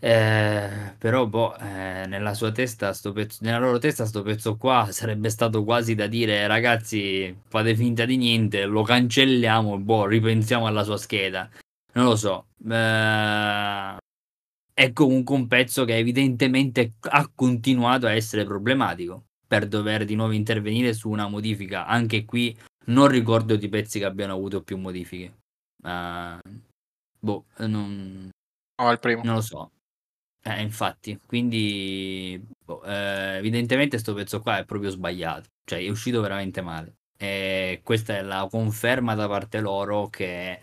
[0.00, 4.88] Eh, però boh, eh, nella sua testa sto pezzo, nella loro testa sto pezzo qua
[4.90, 10.82] sarebbe stato quasi da dire ragazzi fate finta di niente lo cancelliamo boh ripensiamo alla
[10.82, 11.48] sua scheda
[11.92, 13.96] non lo so eh,
[14.74, 20.32] è comunque un pezzo che evidentemente ha continuato a essere problematico per dover di nuovo
[20.32, 21.86] intervenire su una modifica.
[21.86, 22.56] Anche qui
[22.86, 25.40] non ricordo di pezzi che abbiano avuto più modifiche.
[25.82, 26.38] Uh,
[27.18, 28.30] boh, non...
[28.82, 29.22] No, il primo.
[29.24, 29.70] Non lo so.
[30.44, 36.20] Eh, infatti, quindi boh, eh, evidentemente questo pezzo qua è proprio sbagliato, cioè è uscito
[36.20, 36.94] veramente male.
[37.16, 40.62] E questa è la conferma da parte loro che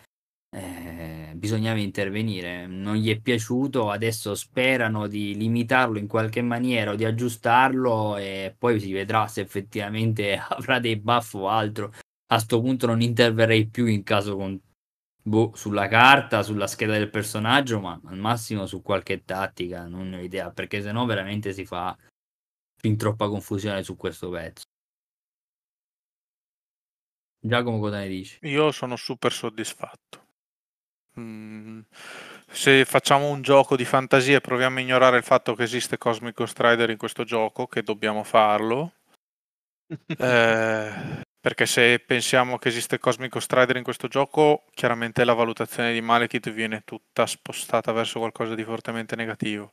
[0.50, 2.66] eh, bisognava intervenire.
[2.66, 8.54] Non gli è piaciuto, adesso sperano di limitarlo in qualche maniera o di aggiustarlo e
[8.56, 11.92] poi si vedrà se effettivamente avrà dei buff o altro.
[12.30, 14.60] A questo punto non interverrei più in caso con,
[15.22, 20.18] boh, sulla carta, sulla scheda del personaggio, ma al massimo su qualche tattica, non ne
[20.18, 21.96] ho idea, perché sennò veramente si fa
[22.76, 24.62] fin troppa confusione su questo pezzo.
[27.42, 28.38] Giacomo cosa ne dici?
[28.42, 30.29] Io sono super soddisfatto.
[31.18, 31.80] Mm,
[32.48, 36.46] se facciamo un gioco di fantasia e proviamo a ignorare il fatto che esiste Cosmic
[36.46, 38.92] Strider in questo gioco, che dobbiamo farlo,
[40.18, 46.00] eh, perché se pensiamo che esiste Cosmic Strider in questo gioco, chiaramente la valutazione di
[46.00, 49.72] Malekith viene tutta spostata verso qualcosa di fortemente negativo.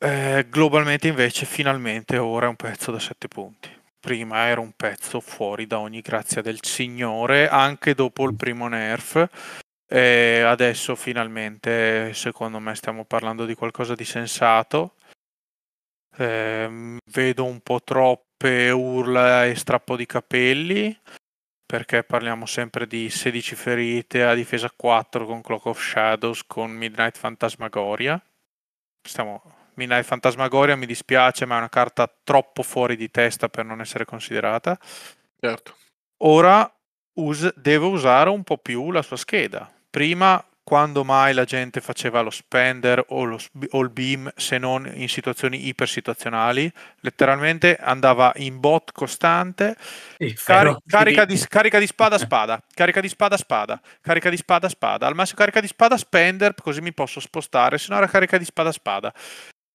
[0.00, 3.77] Eh, globalmente invece finalmente ora è un pezzo da 7 punti.
[4.00, 9.28] Prima era un pezzo fuori da ogni grazia del Signore, anche dopo il primo nerf.
[9.86, 14.94] E adesso finalmente, secondo me, stiamo parlando di qualcosa di sensato.
[16.16, 20.96] Eh, vedo un po' troppe urla e strappo di capelli
[21.68, 27.18] perché parliamo sempre di 16 ferite a difesa 4 con Clock of Shadows con Midnight
[27.18, 28.18] Fantasmagoria.
[29.06, 33.80] Stiamo Midnight Fantasmagoria mi dispiace, ma è una carta troppo fuori di testa per non
[33.80, 34.76] essere considerata.
[35.40, 35.76] Certo.
[36.24, 36.70] Ora
[37.14, 39.72] us- deve usare un po' più la sua scheda.
[39.88, 43.38] Prima, quando mai la gente faceva lo spender o, lo,
[43.70, 46.70] o il beam se non in situazioni ipersituazionali?
[47.00, 49.76] Letteralmente andava in bot costante,
[50.44, 55.06] cari- carica, di, carica di spada spada, carica di spada spada, carica di spada spada,
[55.06, 58.44] al massimo carica di spada spender così mi posso spostare, se no era carica di
[58.44, 59.14] spada spada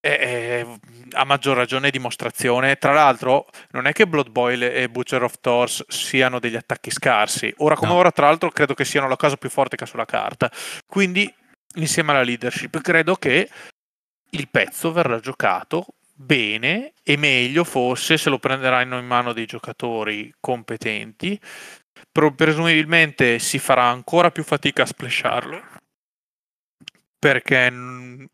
[0.04, 0.66] è,
[1.12, 2.76] a maggior ragione dimostrazione.
[2.76, 7.54] Tra l'altro, non è che Blood Boil e Butcher of Thors siano degli attacchi scarsi.
[7.60, 8.00] Ora come no.
[8.00, 10.52] ora, tra l'altro, credo che siano la cosa più forte che ha sulla carta.
[10.86, 11.34] Quindi,
[11.76, 13.50] insieme alla leadership, credo che
[14.32, 15.86] il pezzo verrà giocato
[16.16, 21.40] bene e meglio forse se lo prenderanno in mano dei giocatori competenti.
[22.12, 25.72] Presumibilmente si farà ancora più fatica a splasharlo
[27.24, 27.72] perché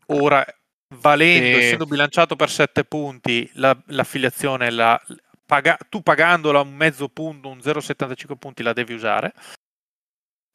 [0.06, 0.44] ora
[0.96, 1.64] valendo, e...
[1.64, 5.00] essendo bilanciato per 7 punti, la, l'affiliazione, la,
[5.50, 9.32] paga, tu pagandola un mezzo punto, un 0,75 punti la devi usare.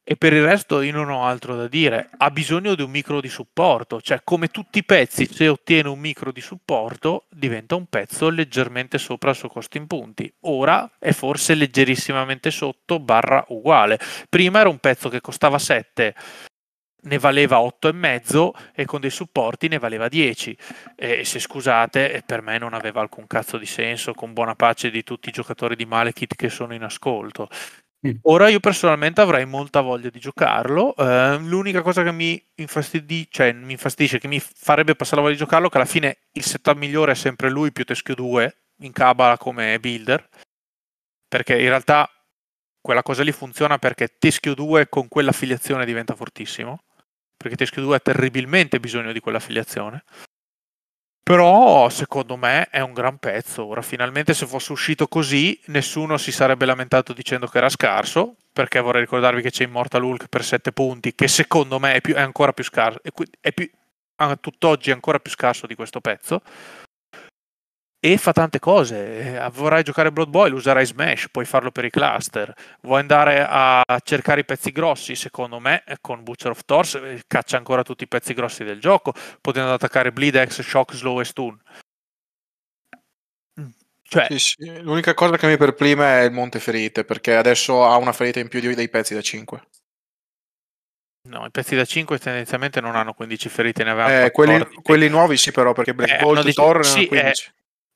[0.08, 2.10] E per il resto io non ho altro da dire.
[2.16, 5.98] Ha bisogno di un micro di supporto, cioè come tutti i pezzi, se ottiene un
[5.98, 10.32] micro di supporto, diventa un pezzo leggermente sopra il suo costo in punti.
[10.42, 13.98] Ora è forse leggerissimamente sotto, barra uguale.
[14.28, 16.14] Prima era un pezzo che costava 7
[17.06, 20.56] ne valeva 8,5 e con dei supporti ne valeva 10.
[20.94, 25.02] E se scusate, per me non aveva alcun cazzo di senso, con buona pace di
[25.02, 27.48] tutti i giocatori di Malekith che sono in ascolto.
[28.06, 28.16] Mm.
[28.22, 30.94] Ora io personalmente avrei molta voglia di giocarlo.
[30.96, 35.36] Uh, l'unica cosa che mi, infastidi- cioè, mi infastidisce, che mi farebbe passare la voglia
[35.36, 38.92] di giocarlo, che alla fine il setup migliore è sempre lui più Teschio 2 in
[38.92, 40.28] Cabala come builder.
[41.28, 42.08] Perché in realtà
[42.80, 46.84] quella cosa lì funziona perché Teschio 2 con quell'affiliazione diventa fortissimo
[47.36, 50.04] perché Teschio 2 ha terribilmente bisogno di quell'affiliazione.
[51.22, 53.64] Però secondo me è un gran pezzo.
[53.64, 58.36] Ora, finalmente, se fosse uscito così, nessuno si sarebbe lamentato dicendo che era scarso.
[58.52, 62.14] Perché vorrei ricordarvi che c'è Immortal Hulk per 7 punti, che secondo me è, più,
[62.14, 63.00] è ancora più scarso.
[63.02, 63.68] È, più,
[64.16, 66.42] a tutt'oggi è ancora più scarso di questo pezzo
[67.98, 69.36] e fa tante cose.
[69.36, 72.52] Eh, vorrai giocare Blood Boil, userai Smash, puoi farlo per i cluster.
[72.82, 75.14] Vuoi andare a cercare i pezzi grossi?
[75.14, 78.80] Secondo me, eh, con Butcher of Thors eh, caccia ancora tutti i pezzi grossi del
[78.80, 81.58] gioco, potendo attaccare Bleed X, Shock, Slow e Stun.
[83.60, 83.68] Mm,
[84.02, 84.26] cioè...
[84.30, 84.82] Sì, sì.
[84.82, 88.48] L'unica cosa che mi perplime è il Monte Ferite, perché adesso ha una ferita in
[88.48, 89.62] più dei pezzi da 5.
[91.26, 95.08] No, i pezzi da 5 tendenzialmente non hanno 15 ferite, ne avevano eh, quelli, quelli,
[95.08, 97.46] nuovi sì, però perché Black eh, Bolt e Thor sì, 15.
[97.48, 97.52] Eh,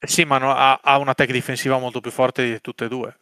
[0.06, 3.18] sì, ma no, ha, ha, una tech difensiva molto più forte di tutte e due.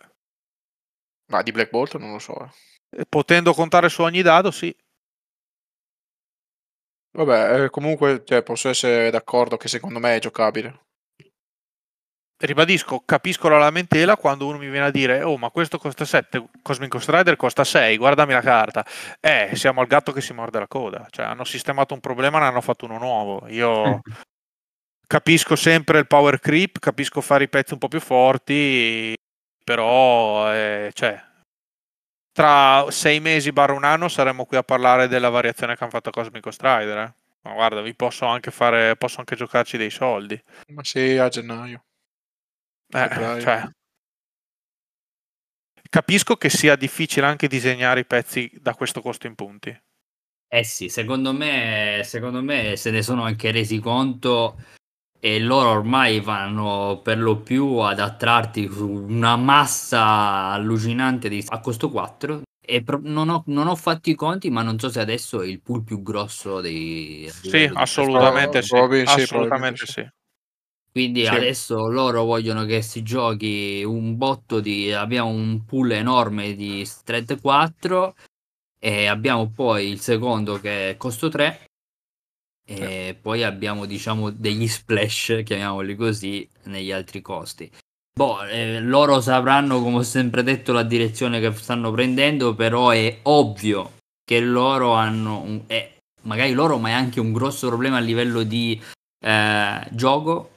[1.26, 2.50] Ma di Black Bolt non lo so.
[2.90, 3.04] Eh.
[3.08, 4.74] Potendo contare su ogni dado, sì.
[7.10, 10.86] Vabbè, eh, comunque cioè, posso essere d'accordo che secondo me è giocabile.
[12.40, 16.50] Ribadisco, capisco la lamentela quando uno mi viene a dire oh ma questo costa 7,
[16.62, 18.86] Cosmic Strider costa 6, guardami la carta.
[19.18, 21.08] Eh, siamo al gatto che si morde la coda.
[21.10, 23.48] Cioè hanno sistemato un problema, ne hanno fatto uno nuovo.
[23.48, 24.02] Io
[25.08, 29.16] capisco sempre il power creep, capisco fare i pezzi un po' più forti,
[29.64, 31.20] però eh, cioè,
[32.30, 36.10] tra sei mesi barra un anno saremo qui a parlare della variazione che hanno fatto
[36.10, 36.98] a Cosmic Strider.
[36.98, 37.14] Eh.
[37.40, 40.40] Ma guarda, vi posso anche fare, posso anche giocarci dei soldi.
[40.68, 41.84] Ma sì, a gennaio.
[42.90, 43.68] Eh, cioè,
[45.88, 49.82] capisco che sia difficile anche disegnare i pezzi da questo costo in punti.
[50.50, 54.76] Eh sì, secondo me, secondo me se ne sono anche resi conto
[55.20, 61.60] e loro ormai vanno per lo più ad attrarti su una massa allucinante di, a
[61.60, 65.00] costo 4 e pro- non, ho, non, ho, fatto i conti ma non so se
[65.00, 69.92] adesso è il pool più grosso dei sì assolutamente sì, assolutamente sì.
[69.92, 70.08] sì.
[70.92, 71.34] quindi sì.
[71.34, 77.40] adesso loro vogliono che si giochi un botto di abbiamo un pool enorme di Strat
[77.40, 78.14] 4
[78.78, 81.67] e abbiamo poi il secondo che è costo 3
[82.70, 87.70] e poi abbiamo diciamo degli splash, chiamiamoli così, negli altri costi.
[88.12, 93.20] Boh, eh, loro sapranno, come ho sempre detto, la direzione che stanno prendendo, però è
[93.22, 93.92] ovvio
[94.22, 98.42] che loro hanno, un, eh, magari loro, ma è anche un grosso problema a livello
[98.42, 98.78] di
[99.24, 100.50] eh, gioco,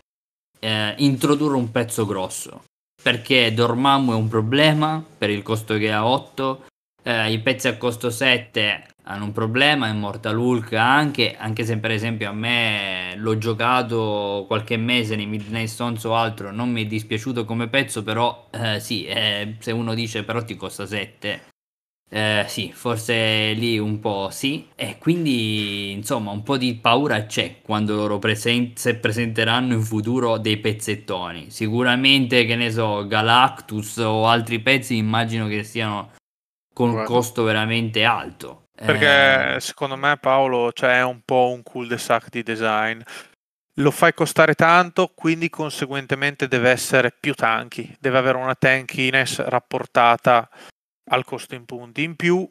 [0.60, 2.64] eh, introdurre un pezzo grosso.
[3.02, 6.66] Perché Dormammu è un problema per il costo che ha 8,
[7.04, 11.92] eh, i pezzi a costo 7 hanno un problema, Immortal Hulk anche, anche se per
[11.92, 16.88] esempio a me l'ho giocato qualche mese nei Midnight Stones o altro, non mi è
[16.88, 21.50] dispiaciuto come pezzo, però eh, sì, eh, se uno dice però ti costa 7,
[22.14, 27.62] eh, sì, forse lì un po' sì, e quindi insomma un po' di paura c'è
[27.62, 31.50] quando loro presen- se presenteranno in futuro dei pezzettoni.
[31.50, 36.12] Sicuramente, che ne so, Galactus o altri pezzi immagino che siano
[36.74, 38.68] con un costo veramente alto.
[38.76, 39.60] Perché eh...
[39.60, 43.02] secondo me Paolo cioè, è un po' un cul-de-sac di design.
[43.76, 50.50] Lo fai costare tanto, quindi conseguentemente deve essere più tanky, deve avere una tankiness rapportata
[51.10, 52.04] al costo in punti.
[52.04, 52.50] In più,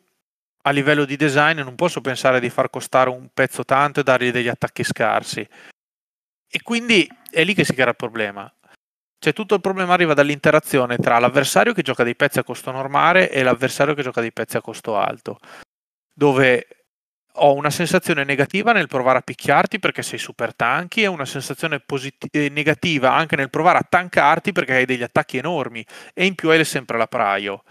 [0.62, 4.30] a livello di design, non posso pensare di far costare un pezzo tanto e dargli
[4.30, 5.46] degli attacchi scarsi.
[6.52, 8.52] e quindi è lì che si crea il problema.
[9.22, 13.30] Cioè tutto il problema arriva dall'interazione tra l'avversario che gioca dei pezzi a costo normale
[13.30, 15.38] e l'avversario che gioca dei pezzi a costo alto,
[16.14, 16.66] dove
[17.34, 21.80] ho una sensazione negativa nel provare a picchiarti perché sei super tanky e una sensazione
[21.80, 26.34] posit- eh, negativa anche nel provare a tankarti perché hai degli attacchi enormi e in
[26.34, 27.62] più hai sempre la praio.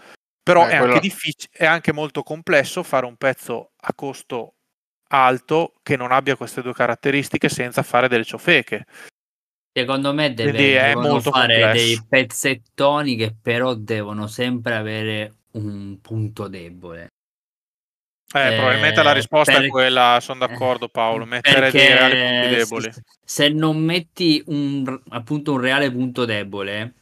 [0.42, 4.54] Però Eh, è, quello- anche diffic- è anche molto complesso fare un pezzo a costo
[5.08, 8.86] alto che non abbia queste due caratteristiche senza fare delle ciofeche.
[9.72, 11.72] Secondo me deve, devono fare complesso.
[11.72, 17.06] dei pezzettoni che però devono sempre avere un punto debole.
[18.32, 22.48] Eh, Eh, probabilmente la risposta per- è quella, sono d'accordo Paolo, mettere dei reali punti
[22.48, 22.92] se- deboli.
[23.24, 26.94] Se non metti un, appunto un reale punto debole,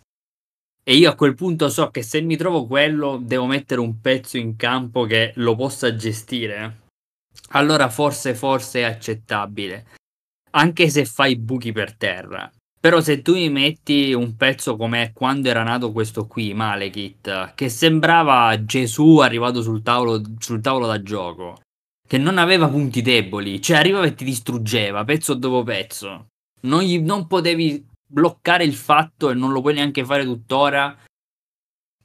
[0.82, 4.38] e io a quel punto so che se mi trovo quello, devo mettere un pezzo
[4.38, 6.86] in campo che lo possa gestire.
[7.50, 9.86] Allora forse, forse è accettabile.
[10.52, 12.50] Anche se fai buchi per terra.
[12.80, 17.68] Però se tu mi metti un pezzo come quando era nato questo qui, Malekith, che
[17.68, 21.60] sembrava Gesù arrivato sul tavolo, sul tavolo da gioco,
[22.06, 26.26] che non aveva punti deboli, cioè arrivava e ti distruggeva pezzo dopo pezzo.
[26.62, 30.96] Non, gli- non potevi bloccare il fatto, e non lo puoi neanche fare tuttora,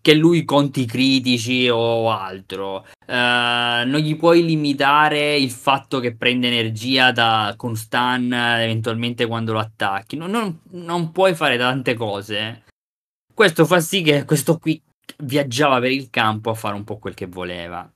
[0.03, 2.85] che lui conti critici o altro.
[3.07, 9.53] Eh, non gli puoi limitare il fatto che prende energia da, con stun eventualmente quando
[9.53, 10.17] lo attacchi.
[10.17, 12.63] Non, non- non puoi fare tante cose.
[13.33, 14.79] Questo fa sì che questo qui
[15.19, 17.89] viaggiava per il campo a fare un po' quel che voleva.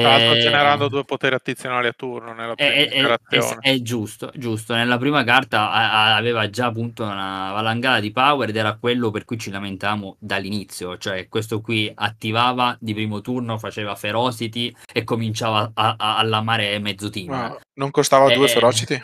[0.10, 4.74] l'altro Eh, generando due poteri addizionali a turno nella prima è, è- è- giusto, giusto.
[4.74, 9.10] Nella prima carta a- a- aveva già appunto una valangata di power ed era quello
[9.10, 10.96] per cui ci lamentavamo dall'inizio.
[10.96, 16.78] Cioè, questo qui attivava di primo turno, faceva ferocity e cominciava a, a, a lamare
[16.78, 17.28] mezzo team.
[17.28, 19.02] Ma non costava due Eh, ferocity?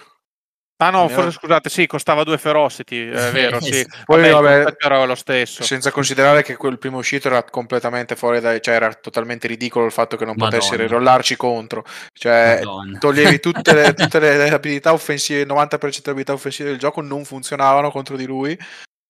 [0.81, 3.85] Ah no, forse scusate, sì, costava due ferocity, è vero, sì.
[4.05, 5.65] Poi, Vabbè, vabbè, era lo stesso.
[5.65, 9.93] Senza considerare che quel primo uscito era completamente fuori dai, cioè era totalmente ridicolo il
[9.93, 10.89] fatto che non potessi Madonna.
[10.91, 11.85] rollarci contro.
[12.13, 12.99] Cioè, Madonna.
[12.99, 17.25] toglievi tutte le, tutte le abilità offensive, il 90% delle abilità offensive del gioco non
[17.25, 18.57] funzionavano contro di lui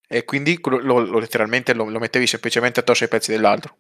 [0.09, 3.77] e quindi lo, lo- lo- letteralmente lo, lo mettevi semplicemente addosso ai pezzi dell'altro.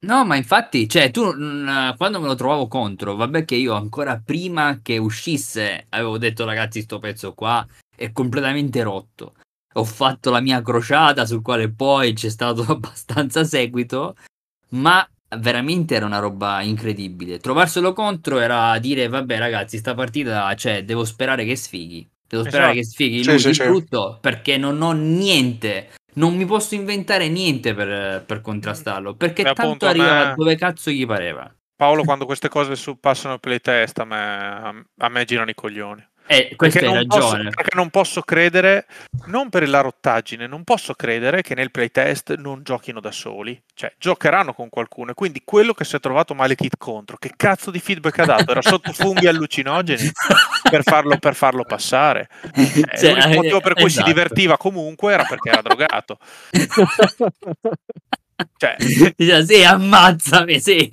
[0.00, 4.20] No, ma infatti, cioè, tu mm, quando me lo trovavo contro, vabbè che io ancora
[4.24, 9.34] prima che uscisse avevo detto ragazzi, sto pezzo qua è completamente rotto.
[9.74, 14.14] Ho fatto la mia crociata sul quale poi c'è stato abbastanza seguito,
[14.70, 17.38] ma veramente era una roba incredibile.
[17.38, 22.08] Trovarselo contro era dire vabbè ragazzi, sta partita, cioè, devo sperare che sfighi.
[22.28, 22.78] Devo sperare Esatto.
[22.80, 23.62] che sfighi Sì, lui sì, di sì.
[23.64, 25.88] brutto perché non ho niente
[26.18, 29.14] non mi posso inventare niente per, per contrastarlo.
[29.16, 31.52] Perché E tanto a arrivava me- dove cazzo gli pareva.
[31.76, 36.06] Paolo, quando queste cose su- passano al playtest, a me, a me girano i coglioni.
[36.30, 38.86] E questo Perché non, posso, perché non posso credere,
[39.26, 43.58] non per la rottaggine, non posso credere che nel playtest non giochino da soli.
[43.74, 45.12] Cioè, giocheranno con qualcuno.
[45.12, 48.50] E quindi quello che si è trovato Malekith contro, che cazzo di feedback ha dato?
[48.50, 50.10] Era sotto funghi allucinogeni
[50.68, 52.28] per farlo, per farlo passare.
[52.54, 54.06] Eh, Cioè, l'unico motivo per cui esatto.
[54.06, 56.18] si divertiva comunque era perché era drogato.
[58.56, 60.88] Cioè, sì, ammazzami, sì.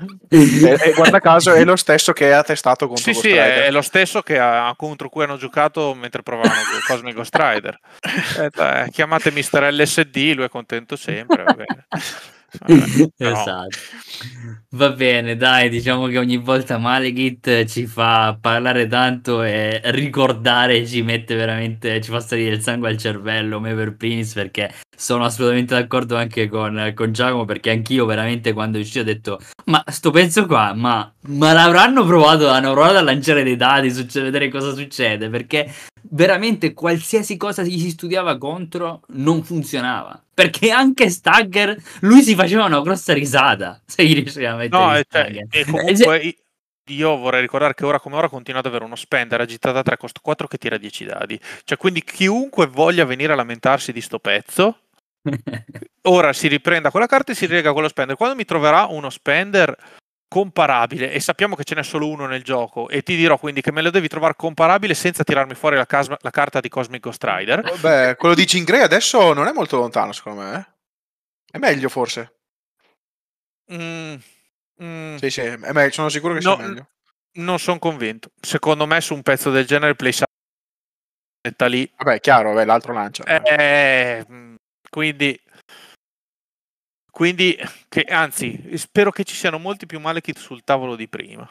[0.32, 3.46] E, e guarda caso è lo stesso che ha testato contro Sì, Ghost sì, Rider.
[3.48, 6.54] è, è lo stesso che ha- contro cui hanno giocato mentre provavano
[6.86, 7.78] Cosmic Ghost Rider.
[8.38, 9.68] Eh, dai, chiamate Mr.
[9.72, 11.42] LSD, lui è contento sempre.
[11.42, 11.86] Va bene.
[12.60, 13.68] Vabbè, Esatto.
[14.72, 21.02] Va bene, dai, diciamo che ogni volta Malekith ci fa parlare tanto e ricordare ci
[21.02, 25.74] mette veramente, ci fa salire il sangue al cervello, me per primis, perché sono assolutamente
[25.74, 30.12] d'accordo anche con, con Giacomo, perché anch'io veramente quando è uscito ho detto, ma sto
[30.12, 34.72] pezzo qua, ma, ma l'avranno provato, hanno provato a lanciare dei dati, succe- vedere cosa
[34.72, 35.68] succede, perché
[36.10, 40.22] veramente qualsiasi cosa gli si studiava contro non funzionava.
[40.32, 44.90] Perché anche Stagger, lui si faceva una grossa risata se gli riusciva a mettere No,
[44.92, 46.34] il e, cioè, e Eh, comunque
[46.90, 50.20] io vorrei ricordare che ora come ora continua ad avere uno spender agitata 3 costo
[50.22, 51.40] 4 che tira 10 dadi.
[51.64, 54.80] Cioè, quindi chiunque voglia venire a lamentarsi di sto pezzo,
[56.02, 58.16] ora si riprenda quella carta e si rilega quello spender.
[58.16, 59.76] Quando mi troverà uno spender
[60.28, 63.72] comparabile, e sappiamo che ce n'è solo uno nel gioco, e ti dirò quindi che
[63.72, 67.24] me lo devi trovare comparabile senza tirarmi fuori la, casma- la carta di Cosmic Ghost
[67.24, 67.62] Rider.
[67.62, 70.56] Vabbè, quello di Jean Grey adesso non è molto lontano, secondo me.
[70.56, 70.66] eh.
[71.52, 72.34] È meglio, forse.
[73.72, 74.14] Mm,
[74.82, 76.88] mm, Sì, sì, è meglio, sono sicuro che No, sia meglio.
[77.34, 78.30] non sono convinto.
[78.40, 80.12] Secondo me su un pezzo del genere Play
[81.42, 83.24] metta lì Vabbè, chiaro, vabbè, l'altro lancia.
[83.24, 84.54] Eh, mm,
[84.88, 85.38] quindi,
[87.10, 87.58] quindi
[87.88, 91.46] che, anzi, spero che ci siano molti più Malekith sul tavolo di prima.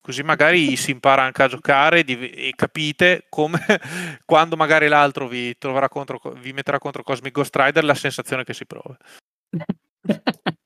[0.00, 3.58] Così magari si impara anche a giocare e capite come
[4.24, 8.54] quando magari l'altro vi, troverà contro, vi metterà contro Cosmic Ghost Rider la sensazione che
[8.54, 8.96] si prova.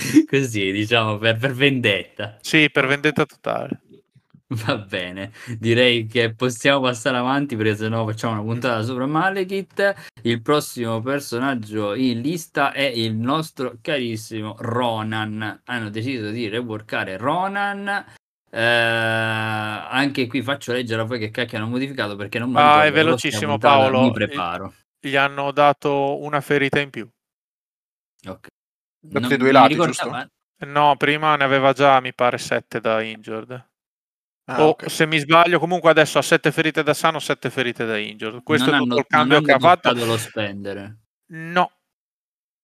[0.28, 2.38] Così, diciamo, per, per vendetta.
[2.40, 3.80] Sì, per vendetta totale.
[4.52, 9.94] Va bene, direi che possiamo passare avanti perché sennò facciamo una puntata sopra Malekith.
[10.22, 15.60] Il prossimo personaggio in lista è il nostro carissimo Ronan.
[15.66, 18.04] Hanno deciso di reworkare Ronan.
[18.50, 22.84] Eh, anche qui faccio leggere a voi che cacchio hanno modificato perché non mi Ah,
[22.84, 24.02] è velocissimo, puntata Paolo.
[24.02, 24.74] Mi preparo.
[24.98, 27.08] Gli hanno dato una ferita in più.
[28.26, 28.48] Ok.
[29.02, 30.28] Da Non tutti e due i mi lati, ricordavo-
[30.66, 33.68] No, prima ne aveva già, mi pare, 7 da injured.
[34.44, 34.90] Ah, o ok.
[34.90, 38.42] se mi sbaglio, comunque adesso ha 7 ferite da sano, 7 ferite da injured.
[38.42, 39.94] Questo non è tutto hanno- il cambio non che ha fatto.
[39.94, 40.96] lo spendere.
[41.32, 41.72] No,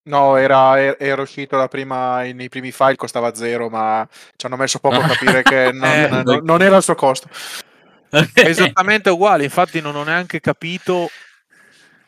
[0.09, 4.07] No, era, er- era uscito la prima, nei primi file, costava zero, ma
[4.37, 7.29] ci hanno messo poco a capire che non, Eh, non- non era il suo costo.
[8.11, 9.43] è esattamente uguale.
[9.43, 11.09] Infatti, non ho neanche capito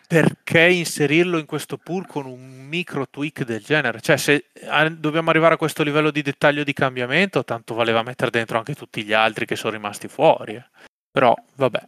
[0.09, 4.01] perché inserirlo in questo pool con un micro tweak del genere.
[4.01, 4.47] Cioè, se
[4.93, 9.05] dobbiamo arrivare a questo livello di dettaglio di cambiamento, tanto valeva mettere dentro anche tutti
[9.05, 10.55] gli altri che sono rimasti fuori.
[10.55, 10.65] eh.
[11.11, 11.81] Però, vabbè,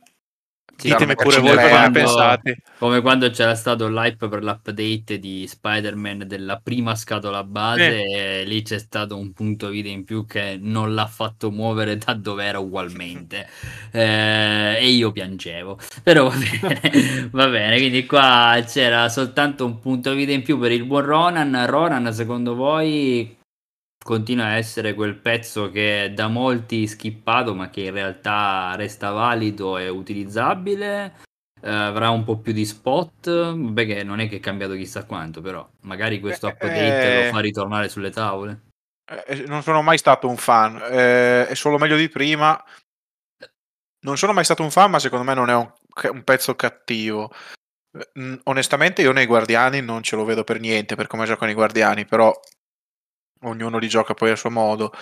[0.77, 2.57] ditemi come pure voi quando- cosa ne pensate.
[2.79, 8.63] Come quando c'era stato l'hype per l'update di Spider-Man della prima scatola base, e lì
[8.63, 12.59] c'è stato un punto vita in più che non l'ha fatto muovere da dove era
[12.59, 13.49] ugualmente.
[13.93, 15.79] Eh, e io piangevo.
[16.05, 20.71] Però va bene, va bene, quindi qua c'era soltanto un punto vita in più per
[20.71, 21.67] il buon Ronan.
[21.67, 23.37] Ronan, secondo voi
[24.11, 29.13] continua a essere quel pezzo che è da molti skippato, ma che in realtà resta
[29.13, 31.15] valido e utilizzabile?
[31.63, 35.05] Eh, avrà un po' più di spot, vabbè che non è che è cambiato chissà
[35.05, 37.25] quanto, però magari questo Eh, update eh.
[37.27, 38.63] lo fa ritornare sulle tavole.
[39.29, 42.61] Eh, non sono mai stato un fan, eh, è solo meglio di prima.
[44.01, 45.71] Non sono mai stato un fan, ma secondo me non è un,
[46.11, 47.31] un pezzo cattivo.
[47.93, 51.55] Eh, Onestamente, io nei Guardiani non ce lo vedo per niente per come giocano i
[51.55, 52.35] Guardiani, però
[53.43, 54.93] ognuno li gioca poi a suo modo.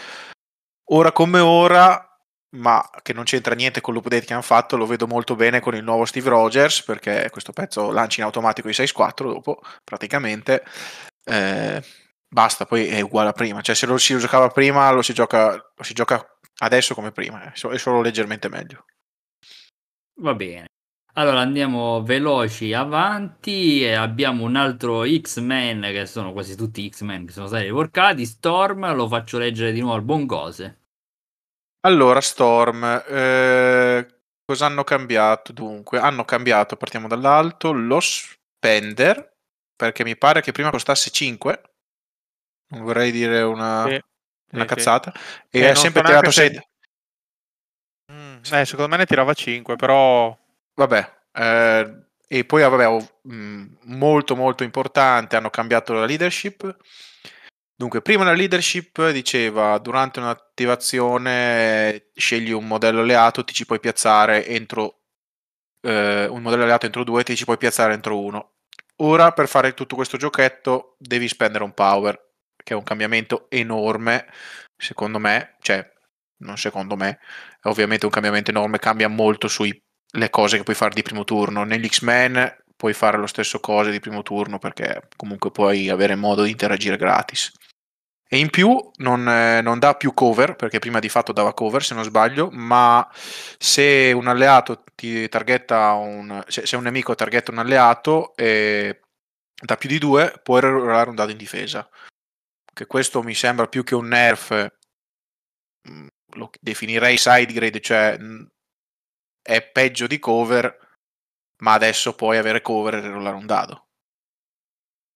[0.91, 2.03] Ora come ora,
[2.57, 5.74] ma che non c'entra niente con l'update che hanno fatto, lo vedo molto bene con
[5.74, 10.64] il nuovo Steve Rogers, perché questo pezzo lancia in automatico i 6-4 dopo, praticamente.
[11.24, 11.82] Eh,
[12.26, 13.61] basta, poi è uguale a prima.
[13.61, 16.24] Cioè, se lo si giocava prima, lo si gioca, lo si gioca
[16.61, 18.86] adesso come prima, è so- è solo leggermente meglio.
[20.20, 20.66] Va bene.
[21.18, 27.32] Allora andiamo veloci avanti e abbiamo un altro X-Men che sono quasi tutti X-Men che
[27.32, 28.24] sono stati riporcati.
[28.24, 30.78] Storm, lo faccio leggere di nuovo al buon cose.
[31.80, 34.06] Allora, Storm, eh,
[34.44, 35.50] cosa hanno cambiato?
[35.52, 39.32] Dunque, hanno cambiato, partiamo dall'alto, lo spender,
[39.74, 41.62] perché mi pare che prima costasse 5,
[42.74, 44.00] non vorrei dire una, Sì, una
[44.52, 44.66] sì, sì.
[44.66, 45.12] cazzata,
[45.50, 46.62] e Eh, è sempre tirato se- 6.
[48.12, 50.36] Mm, eh, secondo me ne tirava 5, però
[50.79, 53.64] Vabbè, eh, e poi vabbè, mh,
[53.97, 56.76] molto molto importante, hanno cambiato la leadership.
[57.74, 64.47] Dunque, prima la leadership diceva durante un'attivazione scegli un modello alleato, ti ci puoi piazzare
[64.47, 65.01] entro
[65.83, 68.55] eh, un modello alleato entro due, ti ci puoi piazzare entro uno.
[68.99, 72.16] Ora per fare tutto questo giochetto devi spendere un power,
[72.62, 74.26] che è un cambiamento enorme,
[74.76, 75.89] secondo me, cioè
[76.39, 77.18] non secondo me,
[77.61, 79.81] è ovviamente un cambiamento enorme, cambia molto sui
[80.12, 81.64] le cose che puoi fare di primo turno.
[81.64, 86.42] Negli X-Men puoi fare lo stesso cose di primo turno perché comunque puoi avere modo
[86.44, 87.52] di interagire gratis.
[88.30, 91.82] E in più non, eh, non dà più cover, perché prima di fatto dava cover
[91.82, 93.09] se non sbaglio, ma
[93.59, 99.00] se un alleato ti targetta un, se, se un nemico targetta un alleato e
[99.61, 101.88] da più di due puoi rollare un dado in difesa.
[102.72, 104.68] Che questo mi sembra più che un nerf,
[105.88, 108.44] mm, lo definirei side grade, cioè mm,
[109.49, 110.88] è peggio di cover,
[111.62, 113.86] ma adesso puoi avere cover e rollare un dado.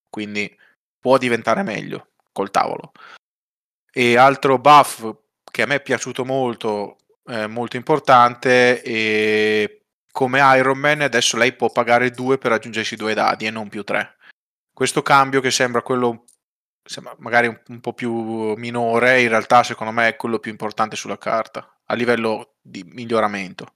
[0.08, 0.58] Quindi
[0.98, 2.92] può diventare meglio col tavolo.
[3.92, 5.06] E altro buff
[5.44, 11.52] che a me è piaciuto molto, eh, molto importante, e come Iron Man adesso lei
[11.52, 14.16] può pagare due per aggiungersi due dadi e non più tre.
[14.72, 16.24] Questo cambio che sembra quello
[17.18, 21.18] magari un, un po' più minore, in realtà secondo me è quello più importante sulla
[21.18, 23.74] carta, a livello di miglioramento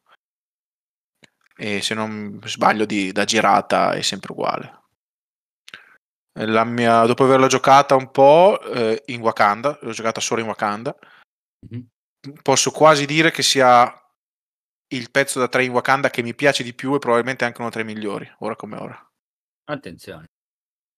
[1.57, 4.75] e se non sbaglio di, da girata è sempre uguale.
[6.39, 10.95] La mia, dopo averla giocata un po' eh, in Wakanda, l'ho giocata solo in Wakanda,
[11.69, 11.87] Mhm.
[12.43, 13.91] posso quasi dire che sia
[14.89, 17.71] il pezzo da 3 in Wakanda che mi piace di più e probabilmente anche uno
[17.71, 19.11] tra i migliori, ora come ora.
[19.69, 20.23] Attenzione.
[20.23, 20.29] il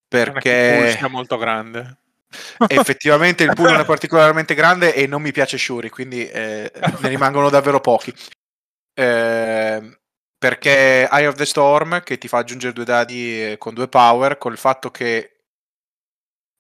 [0.08, 2.00] Perché sia molto grande.
[2.68, 7.48] Effettivamente il pool è particolarmente grande e non mi piace Shuri, quindi eh, ne rimangono
[7.48, 8.12] davvero pochi.
[8.92, 9.97] Eh,
[10.38, 14.56] perché Eye of the Storm, che ti fa aggiungere due dadi con due power, col
[14.56, 15.42] fatto che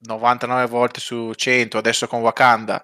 [0.00, 2.82] 99 volte su 100, adesso con Wakanda,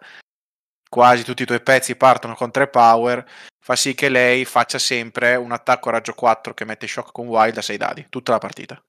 [0.89, 3.25] quasi tutti i tuoi pezzi partono con tre power,
[3.59, 7.27] fa sì che lei faccia sempre un attacco a raggio 4 che mette shock con
[7.27, 8.81] wild a 6 dadi, tutta la partita.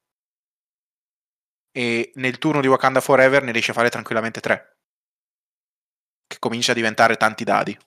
[1.72, 4.78] E nel turno di Wakanda Forever ne riesce a fare tranquillamente 3
[6.28, 7.78] che comincia a diventare tanti dadi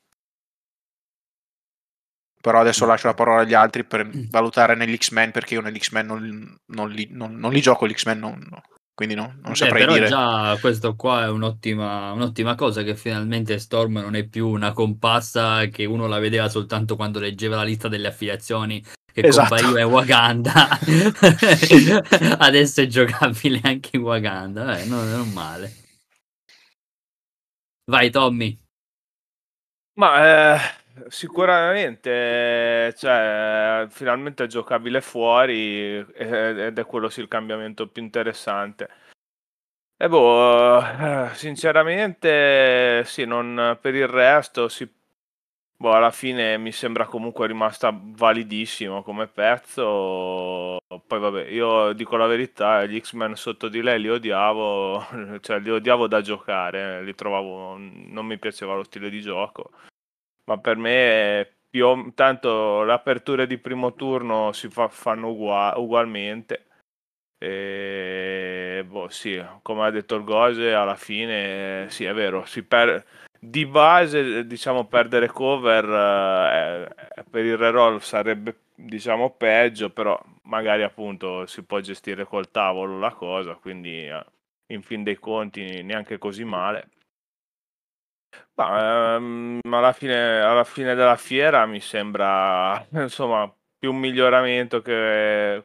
[2.41, 6.91] però adesso lascio la parola agli altri per valutare nell'X-Men perché io nell'X-Men non, non,
[6.91, 8.49] li, non, non li gioco l'X-Men non,
[8.99, 10.09] quindi no, non saprei però dire.
[10.09, 15.67] già questo qua è un'ottima, un'ottima cosa che finalmente Storm non è più una compassa
[15.67, 18.83] che uno la vedeva soltanto quando leggeva la lista delle affiliazioni
[19.13, 19.55] che esatto.
[19.55, 20.69] compariva in Wakanda.
[22.39, 24.79] Adesso è giocabile anche in Wakanda.
[24.79, 25.73] Eh, non, non male.
[27.85, 28.59] Vai Tommy.
[29.95, 30.61] Ma eh,
[31.09, 38.89] sicuramente cioè, finalmente è giocabile fuori ed è quello sì il cambiamento più interessante
[40.01, 40.81] e boh,
[41.35, 44.89] sinceramente sì, non, per il resto si
[45.81, 50.77] Boh, alla fine mi sembra comunque rimasta validissimo come pezzo.
[51.07, 55.07] Poi vabbè, io dico la verità, gli X-Men sotto di lei li odiavo,
[55.41, 59.71] cioè li odiavo da giocare, li trovavo, non mi piaceva lo stile di gioco.
[60.49, 66.65] Ma per me più, tanto le aperture di primo turno si fa, fanno ugual, ugualmente.
[67.39, 73.05] E boh, sì, come ha detto il Gose, alla fine sì, è vero, si perde
[73.39, 81.47] di base, diciamo, perdere cover eh, per il reroll sarebbe, diciamo, peggio, però magari appunto
[81.47, 84.25] si può gestire col tavolo la cosa, quindi eh,
[84.69, 86.89] in fin dei conti neanche così male.
[88.55, 95.65] Ma ehm, alla, fine, alla fine della fiera mi sembra, insomma, più un miglioramento che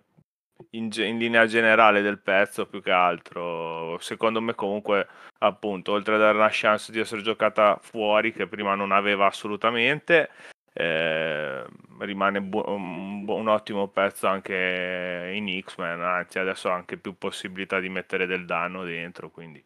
[0.72, 3.98] in, in, linea generale del pezzo più che altro.
[4.00, 5.08] Secondo me comunque
[5.40, 10.30] appunto oltre a dare una chance di essere giocata fuori che prima non aveva assolutamente,
[10.74, 11.66] eh,
[12.00, 17.80] rimane bu- un, un, ottimo pezzo anche in X-Men, anzi adesso ha anche più possibilità
[17.80, 19.64] di mettere del danno dentro, quindi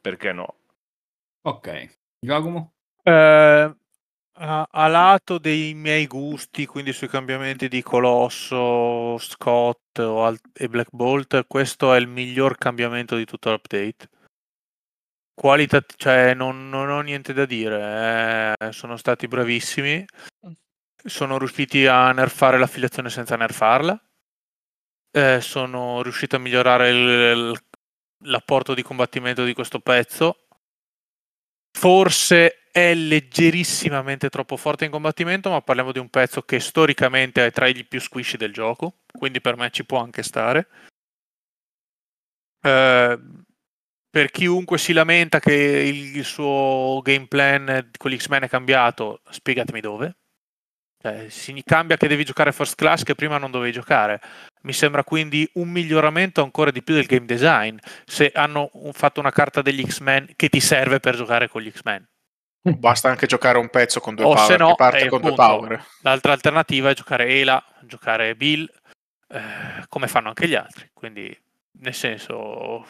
[0.00, 0.56] perché no?
[1.42, 2.74] Ok, Giacomo?
[3.02, 3.76] Eh,
[4.40, 10.90] a, a, lato dei miei gusti, quindi sui cambiamenti di Colosso, Scott al- e Black
[10.92, 14.08] Bolt, questo è il miglior cambiamento di tutto l'update.
[15.34, 20.04] Qualità, cioè non, non ho niente da dire, eh, sono stati bravissimi,
[21.04, 24.00] sono riusciti a nerfare l'affiliazione senza nerfarla,
[25.12, 27.62] eh, sono riusciti a migliorare il,
[28.24, 30.47] l'apporto di combattimento di questo pezzo.
[31.78, 37.52] Forse è leggerissimamente troppo forte in combattimento, ma parliamo di un pezzo che storicamente è
[37.52, 40.66] tra i più squishy del gioco, quindi per me ci può anche stare.
[42.60, 43.18] Eh,
[44.10, 49.80] per chiunque si lamenta che il, suo game plan con gli X-Men è cambiato, spiegatemi
[49.80, 50.16] dove.
[51.00, 54.20] Cioè, si cambia che devi giocare first class che prima non dovevi giocare.
[54.62, 59.30] Mi sembra quindi un miglioramento ancora di più del game design se hanno fatto una
[59.30, 62.04] carta degli X-Men che ti serve per giocare con gli X-Men.
[62.60, 65.86] Basta anche giocare un pezzo con due o power, no, parte con appunto, due power.
[66.02, 68.68] L'altra alternativa è giocare Ela, giocare Bill,
[69.28, 70.90] eh, come fanno anche gli altri.
[70.92, 71.34] Quindi,
[71.78, 72.84] nel senso,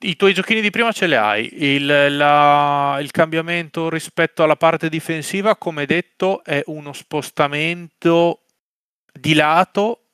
[0.00, 1.48] i tuoi giochini di prima ce li hai.
[1.52, 8.44] Il, la, il, cambiamento rispetto alla parte difensiva, come detto, è uno spostamento
[9.12, 10.08] di lato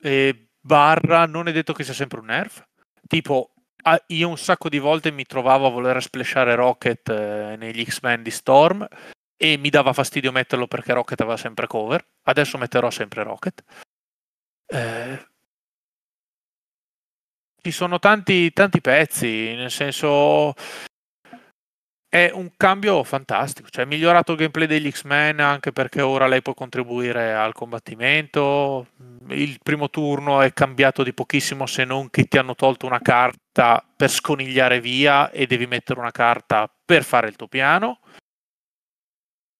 [0.00, 2.64] e barra, non è detto che sia sempre un nerf.
[3.06, 3.52] Tipo,
[4.08, 8.30] io un sacco di volte mi trovavo a voler splashare Rocket eh, negli X-Men di
[8.30, 8.86] Storm
[9.36, 12.04] e mi dava fastidio metterlo perché Rocket aveva sempre cover.
[12.22, 13.62] Adesso metterò sempre Rocket.
[14.66, 15.26] Eh,
[17.66, 20.54] ci sono tanti, tanti pezzi, nel senso
[22.08, 26.42] è un cambio fantastico, cioè è migliorato il gameplay degli X-Men anche perché ora lei
[26.42, 28.86] può contribuire al combattimento,
[29.30, 33.84] il primo turno è cambiato di pochissimo se non che ti hanno tolto una carta
[33.96, 37.98] per sconigliare via e devi mettere una carta per fare il tuo piano.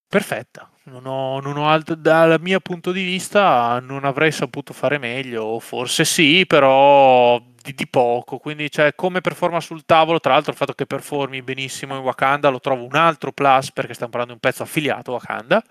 [0.06, 4.98] Perfetta, non ho, non ho alt- dal mio punto di vista non avrei saputo fare
[4.98, 8.38] meglio, forse sì, però di, di, poco.
[8.38, 12.48] Quindi, cioè, come performa sul tavolo, tra l'altro, il fatto che performi benissimo in Wakanda
[12.48, 15.62] lo trovo un altro plus perché stiamo parlando di un pezzo affiliato a Wakanda.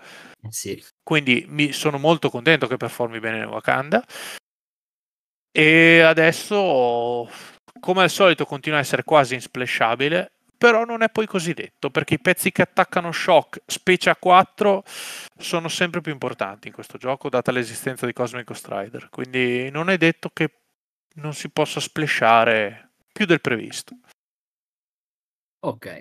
[0.50, 0.84] Sì.
[1.02, 4.04] Quindi mi sono molto contento che performi bene in Wakanda.
[5.52, 7.30] E adesso
[7.80, 12.16] come al solito continua a essere quasi insplashabile, però non è poi così detto, perché
[12.16, 14.84] i pezzi che attaccano shock, specie a 4,
[15.38, 19.10] sono sempre più importanti in questo gioco, data l'esistenza di Cosmic Strider.
[19.10, 20.62] Quindi non è detto che
[21.16, 23.98] non si possa splashare più del previsto.
[25.60, 26.00] Ok.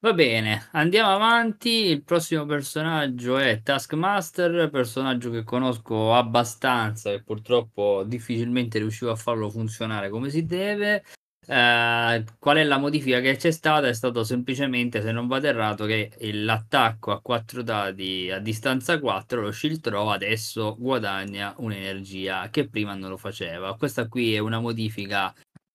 [0.00, 1.86] Va bene, andiamo avanti.
[1.86, 9.48] Il prossimo personaggio è Taskmaster, personaggio che conosco abbastanza e purtroppo difficilmente riuscivo a farlo
[9.48, 11.02] funzionare come si deve.
[11.46, 13.88] Eh, qual è la modifica che c'è stata?
[13.88, 19.40] È stato semplicemente, se non vado errato, che l'attacco a 4 dadi a distanza 4,
[19.42, 23.76] lo shield throw, adesso guadagna un'energia che prima non lo faceva.
[23.76, 25.34] Questa qui è una modifica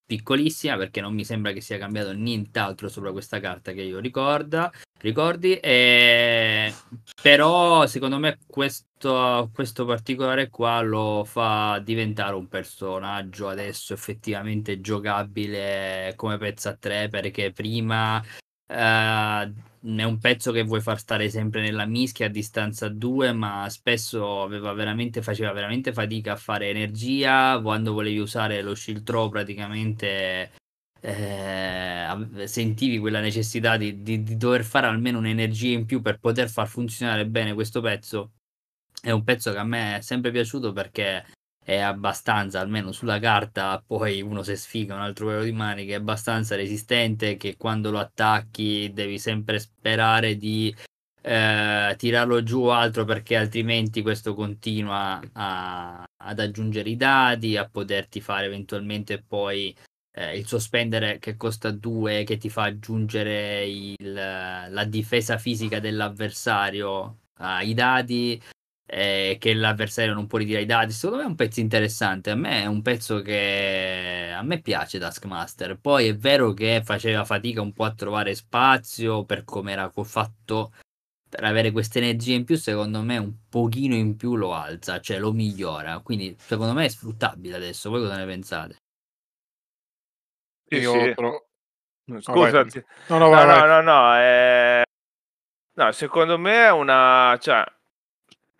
[0.09, 4.71] piccolissima perché non mi sembra che sia cambiato nient'altro sopra questa carta che io ricorda,
[5.01, 6.73] ricordi, e...
[7.21, 16.13] però secondo me questo, questo particolare qua lo fa diventare un personaggio adesso effettivamente giocabile
[16.15, 18.19] come pezzo a 3 perché prima
[18.71, 19.51] Uh,
[19.81, 24.47] è un pezzo che vuoi far stare sempre nella mischia a distanza 2, ma spesso
[24.47, 27.59] veramente, faceva veramente fatica a fare energia.
[27.61, 30.51] Quando volevi usare lo shield throw, praticamente
[31.01, 36.49] eh, sentivi quella necessità di, di, di dover fare almeno un'energia in più per poter
[36.49, 38.33] far funzionare bene questo pezzo.
[39.01, 41.25] È un pezzo che a me è sempre piaciuto perché
[41.69, 45.97] è abbastanza, almeno sulla carta, poi uno se sfiga un altro paio di maniche, è
[45.97, 50.75] abbastanza resistente che quando lo attacchi devi sempre sperare di
[51.21, 57.69] eh, tirarlo giù o altro perché altrimenti questo continua a, ad aggiungere i dadi, a
[57.69, 59.75] poterti fare eventualmente poi
[60.11, 67.19] eh, il sospendere che costa 2 che ti fa aggiungere il, la difesa fisica dell'avversario
[67.41, 68.41] ai dadi
[68.91, 70.91] eh, che l'avversario non può ritirare i dati.
[70.91, 72.31] Secondo me è un pezzo interessante.
[72.31, 75.77] A me è un pezzo che a me piace Taskmaster.
[75.79, 80.73] Poi è vero che faceva fatica un po' a trovare spazio per come era fatto
[81.29, 82.57] per avere queste energie in più.
[82.57, 85.99] Secondo me un pochino in più lo alza, cioè lo migliora.
[85.99, 87.91] Quindi secondo me è sfruttabile adesso.
[87.91, 88.75] Voi cosa ne pensate?
[90.71, 91.13] Io sì.
[91.13, 91.47] però...
[92.21, 92.83] Scusati.
[93.09, 93.67] No, no, No, vai, no, vai.
[93.67, 94.81] no, no, è-
[95.75, 97.63] no, secondo me è una, cioè,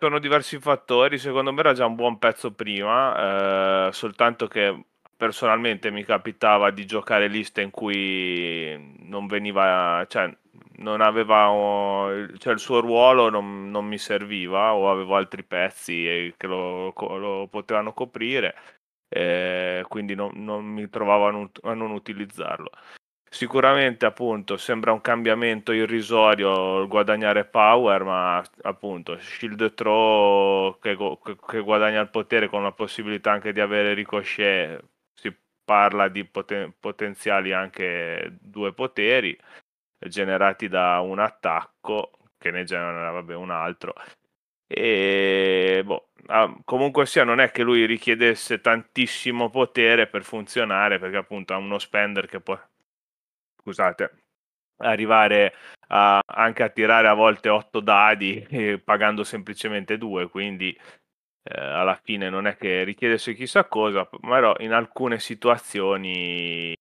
[0.00, 5.90] sono diversi fattori, secondo me era già un buon pezzo prima, eh, soltanto che personalmente
[5.90, 10.34] mi capitava di giocare liste in cui non veniva, cioè,
[10.78, 11.48] non aveva,
[12.38, 17.46] cioè, il suo ruolo non, non mi serviva o avevo altri pezzi che lo, lo
[17.50, 18.56] potevano coprire,
[19.08, 22.70] eh, quindi non, non mi trovavo a non, a non utilizzarlo.
[23.32, 30.96] Sicuramente appunto sembra un cambiamento irrisorio il guadagnare power, ma appunto shield throw che,
[31.46, 34.82] che, guadagna il potere con la possibilità anche di avere ricochet,
[35.14, 35.32] si
[35.64, 39.38] parla di poten- potenziali anche due poteri
[39.98, 43.94] generati da un attacco che ne genera vabbè, un altro.
[44.66, 51.16] E boh, ah, comunque sia, non è che lui richiedesse tantissimo potere per funzionare, perché
[51.16, 52.58] appunto ha uno spender che può
[53.60, 54.22] scusate,
[54.78, 55.54] arrivare
[55.88, 60.76] a, anche a tirare a volte 8 dadi eh, pagando semplicemente 2, quindi
[61.42, 66.74] eh, alla fine non è che richiedesse chissà cosa, però in alcune situazioni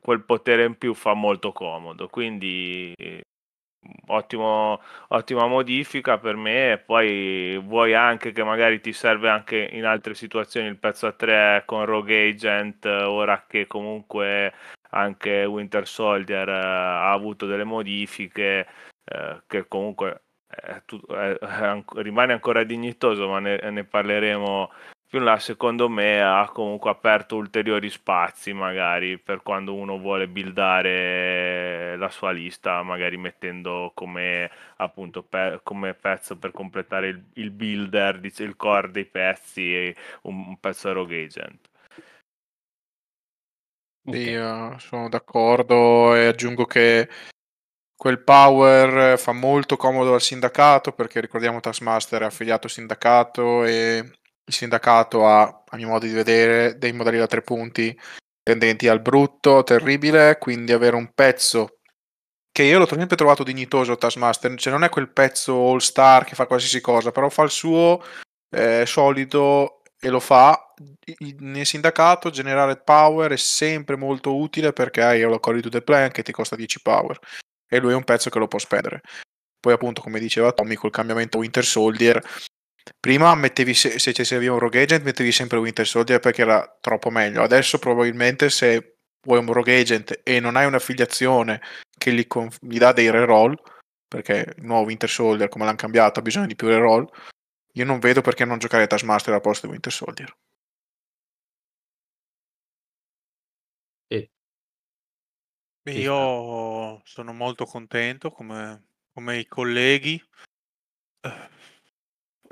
[0.00, 2.94] quel potere in più fa molto comodo, quindi
[4.08, 6.82] ottimo, ottima modifica per me.
[6.84, 11.62] Poi vuoi anche che magari ti serve anche in altre situazioni il pezzo a 3
[11.66, 14.52] con Rogue Agent ora che comunque
[14.92, 18.66] anche Winter Soldier eh, ha avuto delle modifiche
[19.04, 24.70] eh, che comunque è, è, è, rimane ancora dignitoso ma ne, ne parleremo
[25.06, 25.38] più in là.
[25.38, 32.30] Secondo me ha comunque aperto ulteriori spazi magari per quando uno vuole buildare la sua
[32.32, 38.90] lista magari mettendo come appunto pe- come pezzo per completare il, il builder il core
[38.90, 41.70] dei pezzi un, un pezzo Rogue Agent
[44.04, 47.08] Sì, io sono d'accordo e aggiungo che
[47.94, 53.98] quel power fa molto comodo al sindacato perché ricordiamo Taskmaster è affiliato al sindacato e
[54.44, 57.96] il sindacato ha, a mio modo di vedere, dei modelli da tre punti
[58.42, 61.78] tendenti al brutto, terribile, quindi avere un pezzo
[62.50, 66.34] che io l'ho sempre trovato dignitoso Taskmaster, cioè non è quel pezzo all star che
[66.34, 68.02] fa qualsiasi cosa, però fa il suo
[68.50, 70.71] eh, solido e lo fa
[71.38, 76.10] nel sindacato generare power è sempre molto utile perché hai la Call to the Plan
[76.10, 77.18] che ti costa 10 power
[77.68, 79.00] e lui è un pezzo che lo può spendere
[79.60, 82.22] poi appunto come diceva Tommy col cambiamento Winter Soldier
[82.98, 86.76] prima mettevi se, se ci serviva un Rogue Agent mettevi sempre Winter Soldier perché era
[86.80, 88.92] troppo meglio adesso probabilmente se
[89.24, 91.60] vuoi un rogue agent e non hai un'affiliazione
[91.96, 93.54] che gli, conf- gli dà dei reroll,
[94.08, 97.08] perché il nuovo Winter Soldier, come l'hanno cambiato, ha bisogno di più reroll,
[97.74, 100.34] io non vedo perché non giocare Taskmaster al posto di Winter Soldier.
[105.84, 110.22] Io sono molto contento come, come i colleghi.
[111.20, 111.48] Eh,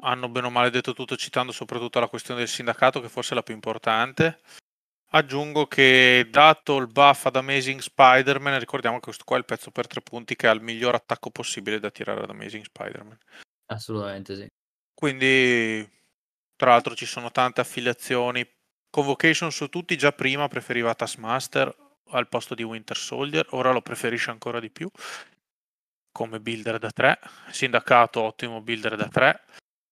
[0.03, 3.35] hanno bene o male detto tutto citando soprattutto la questione del sindacato che forse è
[3.35, 4.41] la più importante.
[5.13, 9.71] Aggiungo che dato il buff ad Amazing Spider-Man, ricordiamo che questo qua è il pezzo
[9.71, 13.19] per tre punti che ha il miglior attacco possibile da tirare ad Amazing Spider-Man.
[13.67, 14.47] Assolutamente sì.
[14.95, 15.89] Quindi,
[16.57, 18.49] tra l'altro, ci sono tante affiliazioni.
[18.89, 24.31] Convocation su tutti, già prima preferiva Taskmaster al posto di Winter Soldier, ora lo preferisce
[24.31, 24.91] ancora di più
[26.13, 27.19] come builder da 3.
[27.51, 29.45] Sindacato, ottimo builder da 3.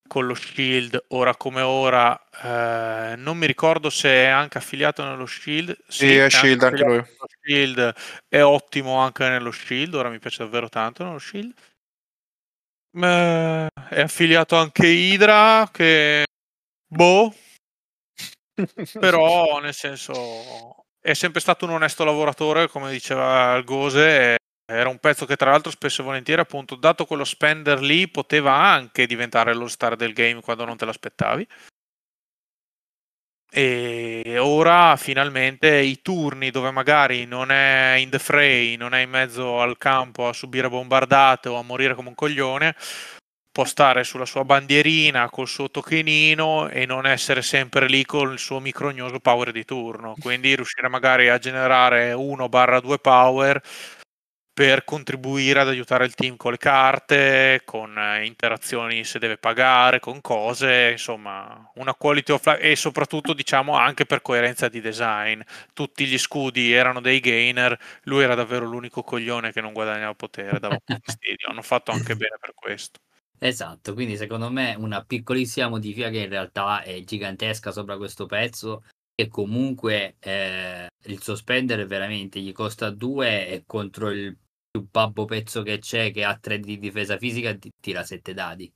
[0.09, 5.27] Con lo Shield, ora come ora, eh, non mi ricordo se è anche affiliato nello
[5.27, 5.77] Shield.
[5.87, 7.05] Sì, è Shield anche lui.
[7.43, 7.95] Shield
[8.27, 11.53] è ottimo anche nello Shield, ora mi piace davvero tanto nello Shield.
[12.91, 16.25] Eh, è affiliato anche Hydra, che
[16.87, 17.35] boh,
[18.99, 24.37] però nel senso è sempre stato un onesto lavoratore, come diceva Gose.
[24.71, 28.53] Era un pezzo che, tra l'altro, spesso e volentieri, appunto, dato quello spender lì, poteva
[28.53, 31.49] anche diventare lo star del game quando non te l'aspettavi.
[33.51, 39.09] E ora finalmente i turni dove magari non è in the fray, non è in
[39.09, 42.77] mezzo al campo a subire bombardate o a morire come un coglione,
[43.59, 48.39] può stare sulla sua bandierina col suo tokenino e non essere sempre lì con il
[48.39, 50.15] suo micrognoso power di turno.
[50.21, 53.61] Quindi riuscire magari a generare 1-2 power
[54.53, 59.99] per contribuire ad aiutare il team con le carte, con eh, interazioni se deve pagare,
[59.99, 65.41] con cose, insomma, una quality of life e soprattutto diciamo anche per coerenza di design.
[65.73, 70.61] Tutti gli scudi erano dei gainer, lui era davvero l'unico coglione che non guadagnava potere,
[70.61, 71.49] dava fastidio.
[71.49, 73.01] Hanno fatto anche bene per questo.
[73.41, 78.85] Esatto, quindi secondo me una piccolissima modifica che in realtà è gigantesca sopra questo pezzo
[79.15, 84.37] e comunque eh, il sospendere veramente gli costa 2 e contro il
[84.71, 88.73] più babbo pezzo che c'è che ha 3 di difesa fisica ti tira 7 dadi.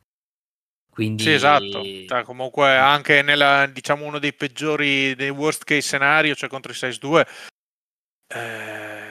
[0.93, 1.23] Quindi...
[1.23, 1.83] Sì, esatto.
[2.07, 6.75] Cioè, comunque anche nella, diciamo, uno dei peggiori, dei worst case scenario, cioè contro i
[6.75, 7.27] 6-2,
[8.35, 9.02] eh,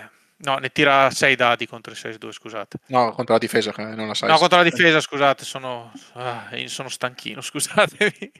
[0.44, 2.80] No, ne tira 6 dadi contro il 6-2, scusate.
[2.88, 4.30] No, contro la difesa, non la sai.
[4.30, 8.32] No, contro la difesa, scusate, sono, ah, sono stanchino, scusatemi.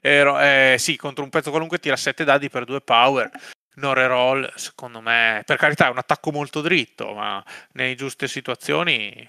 [0.00, 3.30] Ero, eh, sì, contro un pezzo qualunque tira 7 dadi per 2 power.
[3.74, 7.42] Non reroll, secondo me, per carità è un attacco molto dritto, ma
[7.72, 9.28] nelle giuste situazioni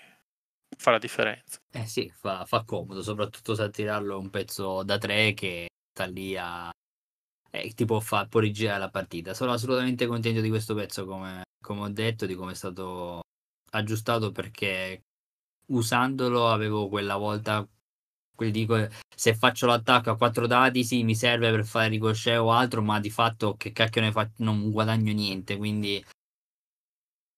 [0.78, 1.60] fa la differenza.
[1.72, 6.06] Eh sì, fa, fa comodo, soprattutto se a tirarlo un pezzo da 3 che sta
[6.06, 6.72] lì a
[7.52, 9.34] eh, ti può, fa, può rigirare la partita.
[9.34, 13.22] Sono assolutamente contento di questo pezzo, come, come ho detto, di come è stato
[13.72, 15.02] aggiustato perché
[15.68, 17.68] usandolo avevo quella volta
[18.50, 18.76] dico
[19.16, 23.00] se faccio l'attacco a quattro dati sì mi serve per fare ricochet o altro ma
[23.00, 26.04] di fatto che cacchio ne faccio non guadagno niente quindi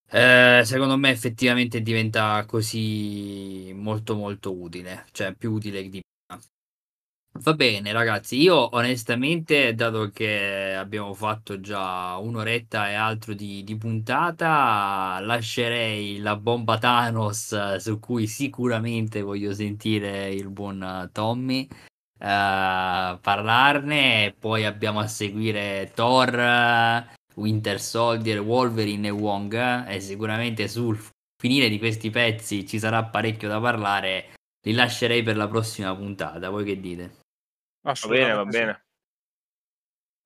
[0.09, 6.01] eh, secondo me effettivamente diventa così molto molto utile cioè più utile di
[7.39, 13.75] Va bene, ragazzi, io onestamente, dato che abbiamo fatto già un'oretta e altro di, di
[13.75, 24.35] puntata, lascerei la bomba Thanos su cui sicuramente voglio sentire il buon Tommy uh, parlarne.
[24.37, 27.05] Poi abbiamo a seguire Thor,
[27.35, 29.87] Winter Soldier, Wolverine e Wong.
[29.87, 30.97] E sicuramente sul
[31.35, 34.33] finire di questi pezzi ci sarà parecchio da parlare.
[34.65, 36.49] Li lascerei per la prossima puntata.
[36.49, 37.21] Voi che dite?
[37.83, 38.83] Va bene, va bene.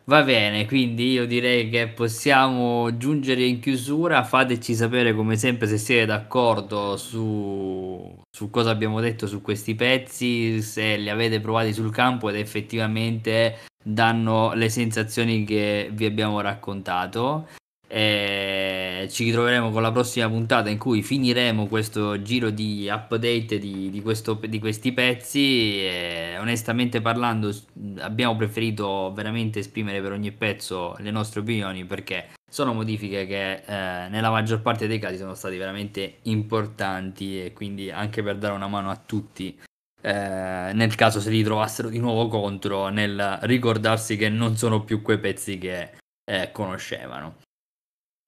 [0.06, 4.24] Va bene, quindi io direi che possiamo giungere in chiusura.
[4.24, 10.62] Fateci sapere come sempre se siete d'accordo su, su cosa abbiamo detto su questi pezzi,
[10.62, 17.46] se li avete provati sul campo ed effettivamente danno le sensazioni che vi abbiamo raccontato.
[17.88, 23.90] E ci ritroveremo con la prossima puntata in cui finiremo questo giro di update di,
[23.90, 25.82] di, questo, di questi pezzi.
[25.84, 27.54] E onestamente parlando,
[28.00, 34.10] abbiamo preferito veramente esprimere per ogni pezzo le nostre opinioni perché sono modifiche che eh,
[34.10, 38.68] nella maggior parte dei casi sono stati veramente importanti e quindi anche per dare una
[38.68, 39.60] mano a tutti.
[40.00, 45.02] Eh, nel caso se li trovassero di nuovo contro nel ricordarsi che non sono più
[45.02, 45.92] quei pezzi che
[46.24, 47.47] eh, conoscevano.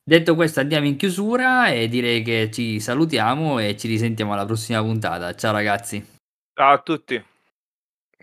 [0.10, 4.82] Detto questo andiamo in chiusura e direi che ci salutiamo e ci risentiamo alla prossima
[4.82, 5.36] puntata.
[5.36, 6.03] Ciao ragazzi.
[6.51, 7.24] Ciao a tutti.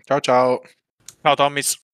[0.03, 0.61] Ciao ciao.
[1.21, 1.86] Ciao Tommis.